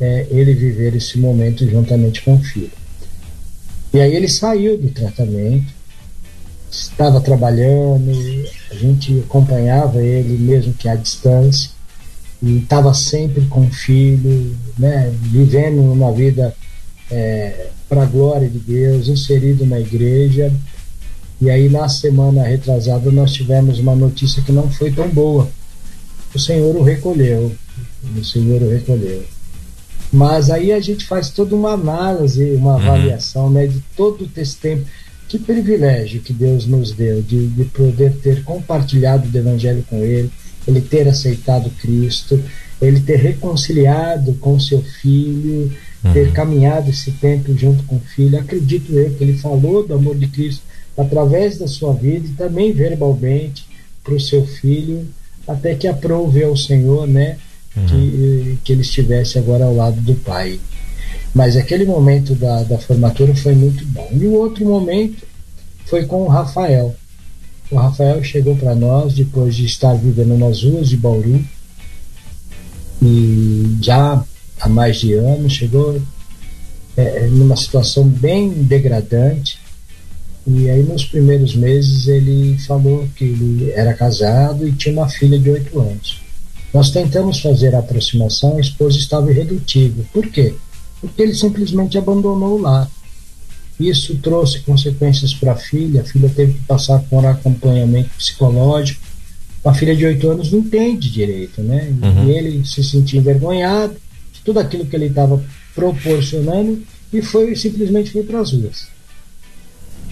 [0.00, 2.70] é, ele viver esse momento juntamente com o filho.
[3.92, 5.66] E aí ele saiu do tratamento,
[6.72, 8.10] estava trabalhando,
[8.70, 11.70] a gente acompanhava ele mesmo que à distância
[12.42, 16.54] e estava sempre com o filho, né, vivendo uma vida
[17.10, 20.52] é, para a glória de Deus, inserido na igreja.
[21.40, 25.48] E aí na semana retrasada nós tivemos uma notícia que não foi tão boa.
[26.34, 27.52] O Senhor o recolheu,
[28.16, 29.24] o Senhor o recolheu.
[30.12, 32.78] Mas aí a gente faz toda uma análise, uma uhum.
[32.78, 34.84] avaliação né, de todo esse tempo.
[35.32, 40.30] Que privilégio que Deus nos deu de, de poder ter compartilhado o Evangelho com Ele,
[40.68, 42.38] ele ter aceitado Cristo,
[42.82, 45.72] ele ter reconciliado com seu filho,
[46.04, 46.12] uhum.
[46.12, 48.38] ter caminhado esse tempo junto com o filho.
[48.38, 50.64] Acredito eu que ele falou do amor de Cristo
[50.98, 53.64] através da sua vida e também verbalmente
[54.04, 55.08] para o seu filho,
[55.48, 57.38] até que aprove ao Senhor, né,
[57.74, 57.86] uhum.
[57.86, 60.60] que, que ele estivesse agora ao lado do pai.
[61.34, 64.08] Mas aquele momento da, da formatura foi muito bom.
[64.12, 65.26] E o outro momento
[65.86, 66.94] foi com o Rafael.
[67.70, 71.42] O Rafael chegou para nós depois de estar vivendo nas ruas de Bauru
[73.00, 74.22] e já
[74.60, 76.00] há mais de anos chegou
[76.96, 79.58] é, numa situação bem degradante
[80.46, 85.38] e aí nos primeiros meses ele falou que ele era casado e tinha uma filha
[85.38, 86.20] de oito anos.
[86.74, 90.04] Nós tentamos fazer a aproximação, a esposa estava irredutível.
[90.12, 90.54] Por quê?
[91.02, 92.90] Porque ele simplesmente abandonou o lar.
[93.78, 99.02] Isso trouxe consequências para a filha, a filha teve que passar por acompanhamento psicológico.
[99.64, 101.92] A filha de 8 anos não entende direito, né?
[102.02, 102.28] Uhum.
[102.28, 103.94] E ele se sentia envergonhado
[104.32, 105.42] de tudo aquilo que ele estava
[105.74, 106.82] proporcionando
[107.12, 108.86] e foi simplesmente foi para as ruas.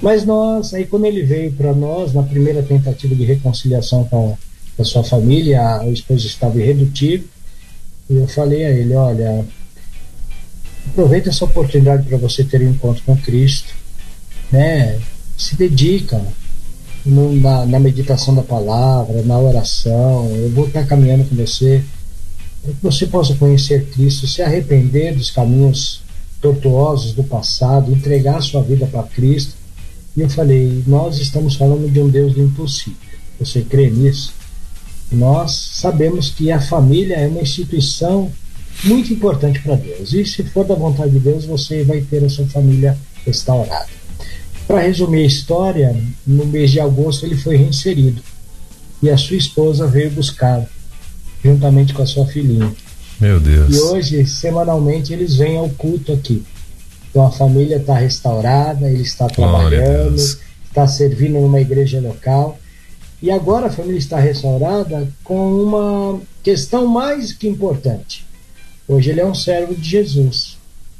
[0.02, 4.76] Mas nós, aí quando ele veio para nós, na primeira tentativa de reconciliação com a,
[4.76, 7.28] com a sua família, a, a esposa estava irredutível,
[8.08, 9.44] e eu falei a ele, olha,
[10.88, 13.74] aproveita essa oportunidade para você ter um encontro com Cristo,
[14.50, 14.98] né?
[15.36, 16.22] Se dedica
[17.04, 20.30] no, na, na, meditação da palavra, na oração.
[20.36, 21.82] Eu vou estar caminhando com você,
[22.62, 26.02] para que você possa conhecer Cristo, se arrepender dos caminhos
[26.40, 29.54] tortuosos do passado, entregar a sua vida para Cristo.
[30.16, 32.98] E eu falei: nós estamos falando de um Deus do impossível.
[33.38, 34.34] Você crê nisso?
[35.10, 38.30] Nós sabemos que a família é uma instituição
[38.84, 40.12] muito importante para Deus.
[40.12, 42.96] E se for da vontade de Deus, você vai ter a sua família
[43.26, 43.88] restaurada.
[44.66, 45.96] Para resumir a história,
[46.26, 48.22] no mês de agosto ele foi reinserido
[49.02, 50.66] e a sua esposa veio buscá-lo,
[51.42, 52.72] juntamente com a sua filhinha.
[53.20, 53.74] Meu Deus.
[53.74, 56.42] E hoje, semanalmente, eles vêm ao culto aqui.
[57.10, 62.58] Então a família está restaurada, ele está trabalhando, está servindo numa igreja local.
[63.20, 68.24] E agora a família está restaurada com uma questão mais que importante.
[68.90, 70.58] Hoje ele é um servo de Jesus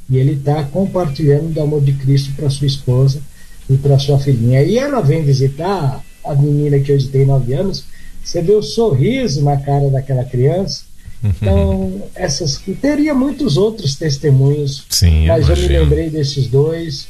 [0.09, 3.21] e ele está compartilhando do amor de Cristo para sua esposa
[3.69, 4.63] e para sua filhinha.
[4.63, 7.83] E ela vem visitar a menina que hoje tem nove anos.
[8.23, 10.85] Você vê o sorriso na cara daquela criança.
[11.21, 17.09] Então, essas teria muitos outros testemunhos, Sim, mas eu, eu me lembrei desses dois.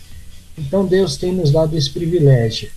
[0.58, 2.70] Então, Deus tem nos dado esse privilégio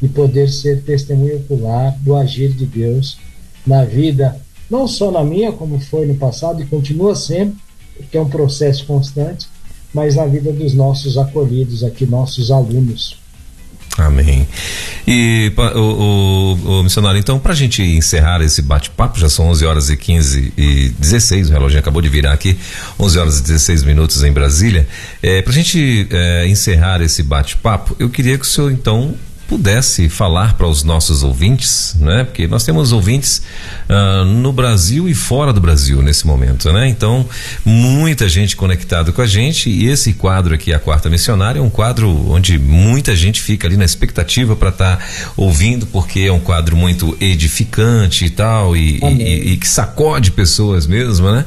[0.00, 3.18] de poder ser testemunho ocular do agir de Deus
[3.66, 4.40] na vida
[4.72, 7.54] não só na minha, como foi no passado e continua sendo,
[7.94, 9.46] porque é um processo constante,
[9.92, 13.20] mas na vida dos nossos acolhidos aqui, nossos alunos.
[13.98, 14.48] Amém.
[15.06, 19.66] E o, o, o missionário, então, para a gente encerrar esse bate-papo, já são 11
[19.66, 22.56] horas e 15 e 16, o relógio acabou de virar aqui,
[22.98, 24.88] 11 horas e 16 minutos em Brasília.
[25.22, 29.14] É, para a gente é, encerrar esse bate-papo, eu queria que o senhor, então,
[29.48, 32.24] pudesse falar para os nossos ouvintes, né?
[32.24, 33.42] Porque nós temos ouvintes
[33.88, 36.88] uh, no Brasil e fora do Brasil nesse momento, né?
[36.88, 37.26] Então,
[37.64, 41.68] muita gente conectada com a gente e esse quadro aqui, a Quarta Missionária, é um
[41.70, 45.04] quadro onde muita gente fica ali na expectativa para estar tá
[45.36, 50.86] ouvindo, porque é um quadro muito edificante e tal, e, e, e, que sacode pessoas
[50.86, 51.44] mesmo, né?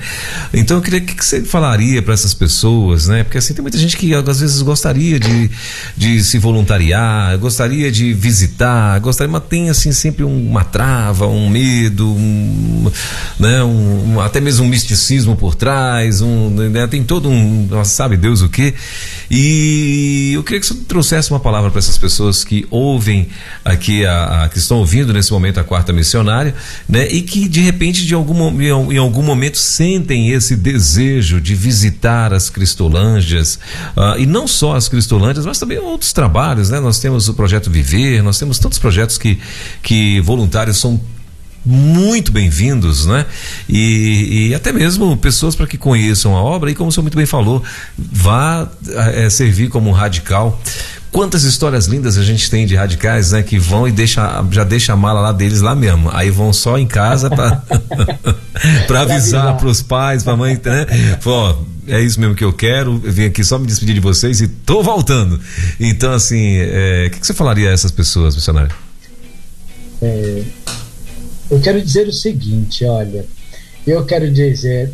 [0.54, 3.24] Então, eu queria que, que você falaria para essas pessoas, né?
[3.24, 5.50] Porque assim, tem muita gente que às vezes gostaria de,
[5.98, 12.06] de se voluntariar, gostaria de visitar, gostaria, mas tem assim sempre uma trava, um medo,
[12.06, 12.92] um,
[13.40, 18.42] né, um, até mesmo um misticismo por trás, um, né, tem todo um, sabe Deus
[18.42, 18.74] o que.
[19.32, 23.28] E eu queria que você trouxesse uma palavra para essas pessoas que ouvem
[23.64, 26.54] aqui, a, a, que estão ouvindo nesse momento a quarta missionária,
[26.88, 32.34] né, e que de repente de algum, em algum momento sentem esse desejo de visitar
[32.34, 33.60] as Cristolândias,
[33.96, 36.80] uh, e não só as Cristolândias, mas também outros trabalhos, né?
[36.80, 39.40] Nós temos o projeto Viver, nós temos tantos projetos que,
[39.82, 41.00] que voluntários são
[41.66, 43.26] muito bem-vindos, né?
[43.68, 47.18] E, e, até mesmo pessoas para que conheçam a obra e como o senhor muito
[47.18, 47.64] bem falou,
[47.98, 50.62] vá é, servir como um radical.
[51.12, 53.42] Quantas histórias lindas a gente tem de radicais, né?
[53.42, 56.10] Que vão e deixa, já deixa a mala lá deles lá mesmo.
[56.12, 61.18] Aí vão só em casa para avisar para os pais, para a mãe, né?
[61.24, 61.56] Pô,
[61.88, 64.48] é isso mesmo que eu quero, eu vim aqui só me despedir de vocês e
[64.48, 65.40] tô voltando.
[65.80, 68.76] Então, assim, é, o é, que, que, você falaria a essas pessoas, missionário?
[70.02, 70.44] É,
[71.50, 73.26] eu quero dizer o seguinte, olha,
[73.86, 74.92] eu quero dizer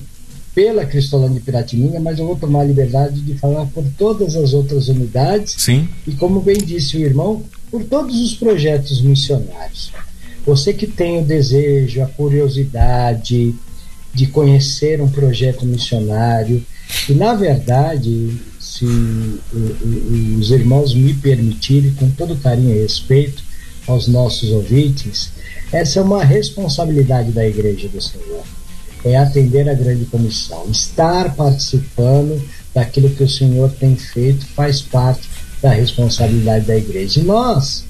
[0.54, 4.54] pela Cristolândia de Piratininga, mas eu vou tomar a liberdade de falar por todas as
[4.54, 5.56] outras unidades.
[5.58, 5.88] Sim.
[6.06, 9.91] E como bem disse o irmão, por todos os projetos missionários.
[10.45, 13.56] Você que tem o desejo, a curiosidade
[14.14, 16.62] de conhecer um projeto missionário,
[17.08, 18.86] e, na verdade, se
[20.38, 23.41] os irmãos me permitirem, com todo carinho e respeito
[23.88, 25.32] aos nossos ouvintes,
[25.71, 28.43] essa é uma responsabilidade da Igreja do Senhor.
[29.03, 30.65] É atender a grande comissão.
[30.69, 32.41] Estar participando
[32.73, 35.27] daquilo que o Senhor tem feito faz parte
[35.61, 37.19] da responsabilidade da igreja.
[37.19, 37.86] E nós,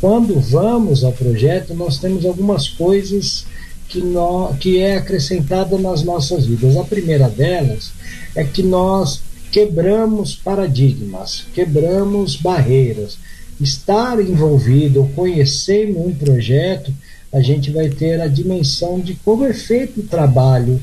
[0.00, 3.46] quando vamos ao projeto, nós temos algumas coisas
[3.88, 6.76] que, nós, que é acrescentada nas nossas vidas.
[6.76, 7.92] A primeira delas
[8.34, 9.20] é que nós
[9.50, 13.16] quebramos paradigmas, quebramos barreiras.
[13.60, 16.92] Estar envolvido ou conhecer um projeto,
[17.32, 20.82] a gente vai ter a dimensão de como é feito o trabalho,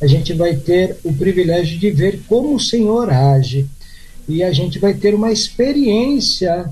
[0.00, 3.66] a gente vai ter o privilégio de ver como o Senhor age
[4.28, 6.70] e a gente vai ter uma experiência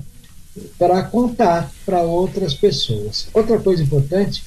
[0.77, 3.27] para contar para outras pessoas.
[3.33, 4.43] Outra coisa importante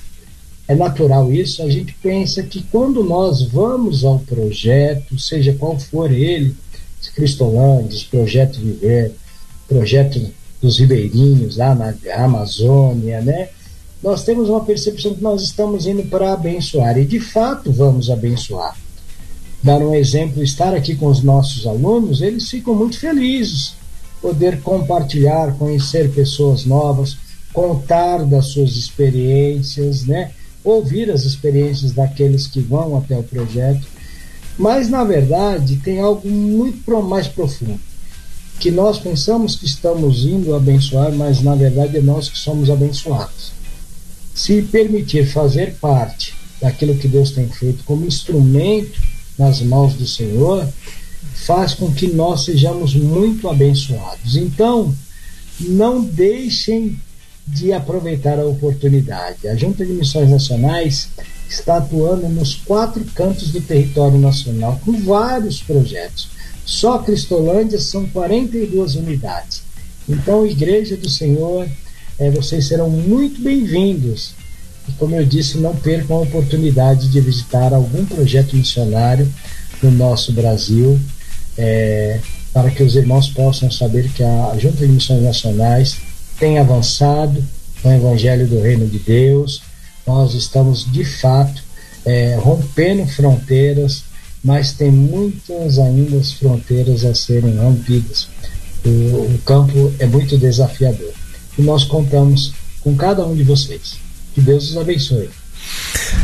[0.67, 6.11] é natural isso, a gente pensa que quando nós vamos ao projeto, seja qual for
[6.11, 6.55] ele,
[7.15, 9.13] Cristolândia, Projeto Viver,
[9.69, 10.21] Projeto
[10.63, 11.95] dos Ribeirinhos, lá na
[12.25, 13.49] Amazônia, né?
[14.03, 18.77] Nós temos uma percepção que nós estamos indo para abençoar, e de fato vamos abençoar.
[19.63, 23.75] Dar um exemplo, estar aqui com os nossos alunos, eles ficam muito felizes,
[24.21, 27.17] poder compartilhar, conhecer pessoas novas,
[27.53, 30.31] contar das suas experiências, né?
[30.65, 33.87] ouvir as experiências daqueles que vão até o projeto,
[34.59, 37.81] mas na verdade tem algo muito mais profundo,
[38.59, 43.53] que nós pensamos que estamos indo abençoar, mas na verdade é nós que somos abençoados.
[44.35, 49.01] Se permitir fazer parte daquilo que Deus tem feito como instrumento
[49.39, 50.67] nas mãos do Senhor,
[51.35, 54.37] faz com que nós sejamos muito abençoados.
[54.37, 54.95] Então,
[55.61, 56.99] não deixem
[57.47, 59.49] de aproveitar a oportunidade.
[59.49, 61.09] A Junta de Missões Nacionais
[61.49, 66.29] está atuando nos quatro cantos do território nacional com vários projetos.
[66.65, 69.63] Só Cristolândia são 42 unidades.
[70.09, 71.69] Então, Igreja do Senhor,
[72.19, 74.35] é, vocês serão muito bem-vindos.
[74.89, 79.33] E como eu disse, não percam a oportunidade de visitar algum projeto missionário
[79.83, 80.99] no nosso Brasil,
[81.57, 82.21] é,
[82.53, 85.97] para que os irmãos possam saber que a Junta de Missões Nacionais
[86.39, 87.43] tem avançado
[87.85, 89.63] no Evangelho do Reino de Deus.
[90.07, 91.63] Nós estamos, de fato,
[92.05, 94.05] é, rompendo fronteiras,
[94.43, 98.28] mas tem muitas ainda fronteiras a serem rompidas.
[98.84, 101.12] O, o campo é muito desafiador.
[101.59, 103.99] E nós contamos com cada um de vocês.
[104.34, 105.28] Que Deus os abençoe.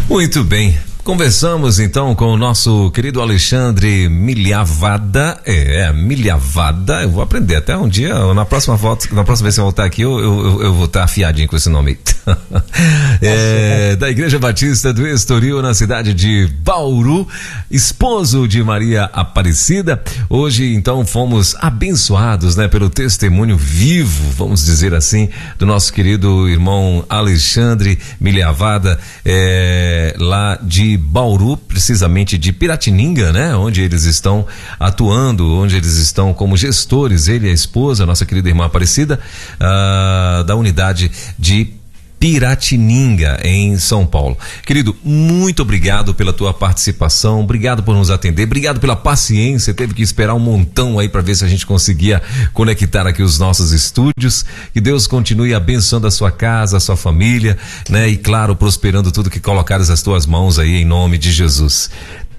[0.08, 0.76] Muito bem
[1.08, 5.40] Conversamos então com o nosso querido Alexandre Milhavada.
[5.46, 7.02] É, é, Milhavada.
[7.02, 9.84] Eu vou aprender até um dia, na próxima volta, na próxima vez que eu voltar
[9.86, 11.98] aqui, eu, eu, eu vou estar afiadinho com esse nome
[13.22, 17.26] é, da Igreja Batista do Estoril, na cidade de Bauru,
[17.70, 20.02] esposo de Maria Aparecida.
[20.28, 27.02] Hoje, então, fomos abençoados, né, pelo testemunho vivo, vamos dizer assim, do nosso querido irmão
[27.08, 33.54] Alexandre Milhavada, é, lá de Bauru, precisamente de Piratininga, né?
[33.54, 34.46] Onde eles estão
[34.78, 39.18] atuando, onde eles estão como gestores, ele e a esposa, nossa querida irmã Aparecida,
[39.54, 41.77] uh, da unidade de
[42.18, 44.36] Piratininga, em São Paulo.
[44.66, 49.72] Querido, muito obrigado pela tua participação, obrigado por nos atender, obrigado pela paciência.
[49.72, 52.20] Teve que esperar um montão aí para ver se a gente conseguia
[52.52, 54.44] conectar aqui os nossos estúdios.
[54.72, 57.56] Que Deus continue abençoando a sua casa, a sua família,
[57.88, 58.08] né?
[58.08, 61.90] E claro, prosperando tudo que colocares as tuas mãos aí em nome de Jesus.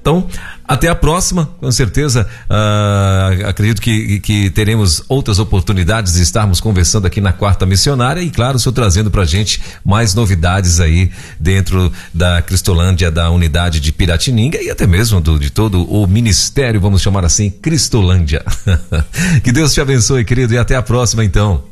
[0.02, 0.28] Então,
[0.66, 2.28] até a próxima, com certeza.
[2.50, 8.30] Uh, acredito que, que teremos outras oportunidades de estarmos conversando aqui na Quarta Missionária e,
[8.30, 13.92] claro, o senhor trazendo pra gente mais novidades aí dentro da Cristolândia, da unidade de
[13.92, 18.44] Piratininga e até mesmo do, de todo o ministério, vamos chamar assim, Cristolândia.
[19.44, 21.64] que Deus te abençoe, querido, e até a próxima, então.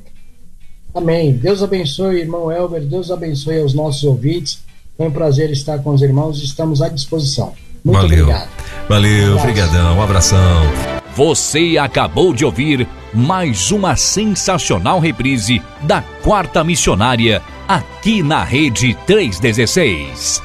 [0.94, 1.34] Amém.
[1.34, 2.82] Deus abençoe, irmão Elber.
[2.82, 4.60] Deus abençoe aos nossos ouvintes.
[4.98, 6.42] Foi um prazer estar com os irmãos.
[6.42, 7.54] Estamos à disposição.
[7.88, 8.24] Muito Valeu.
[8.26, 8.50] obrigado.
[8.90, 10.62] Valeu, um obrigadão, um abração.
[11.16, 20.44] Você acabou de ouvir mais uma sensacional reprise da Quarta Missionária, aqui na Rede 316.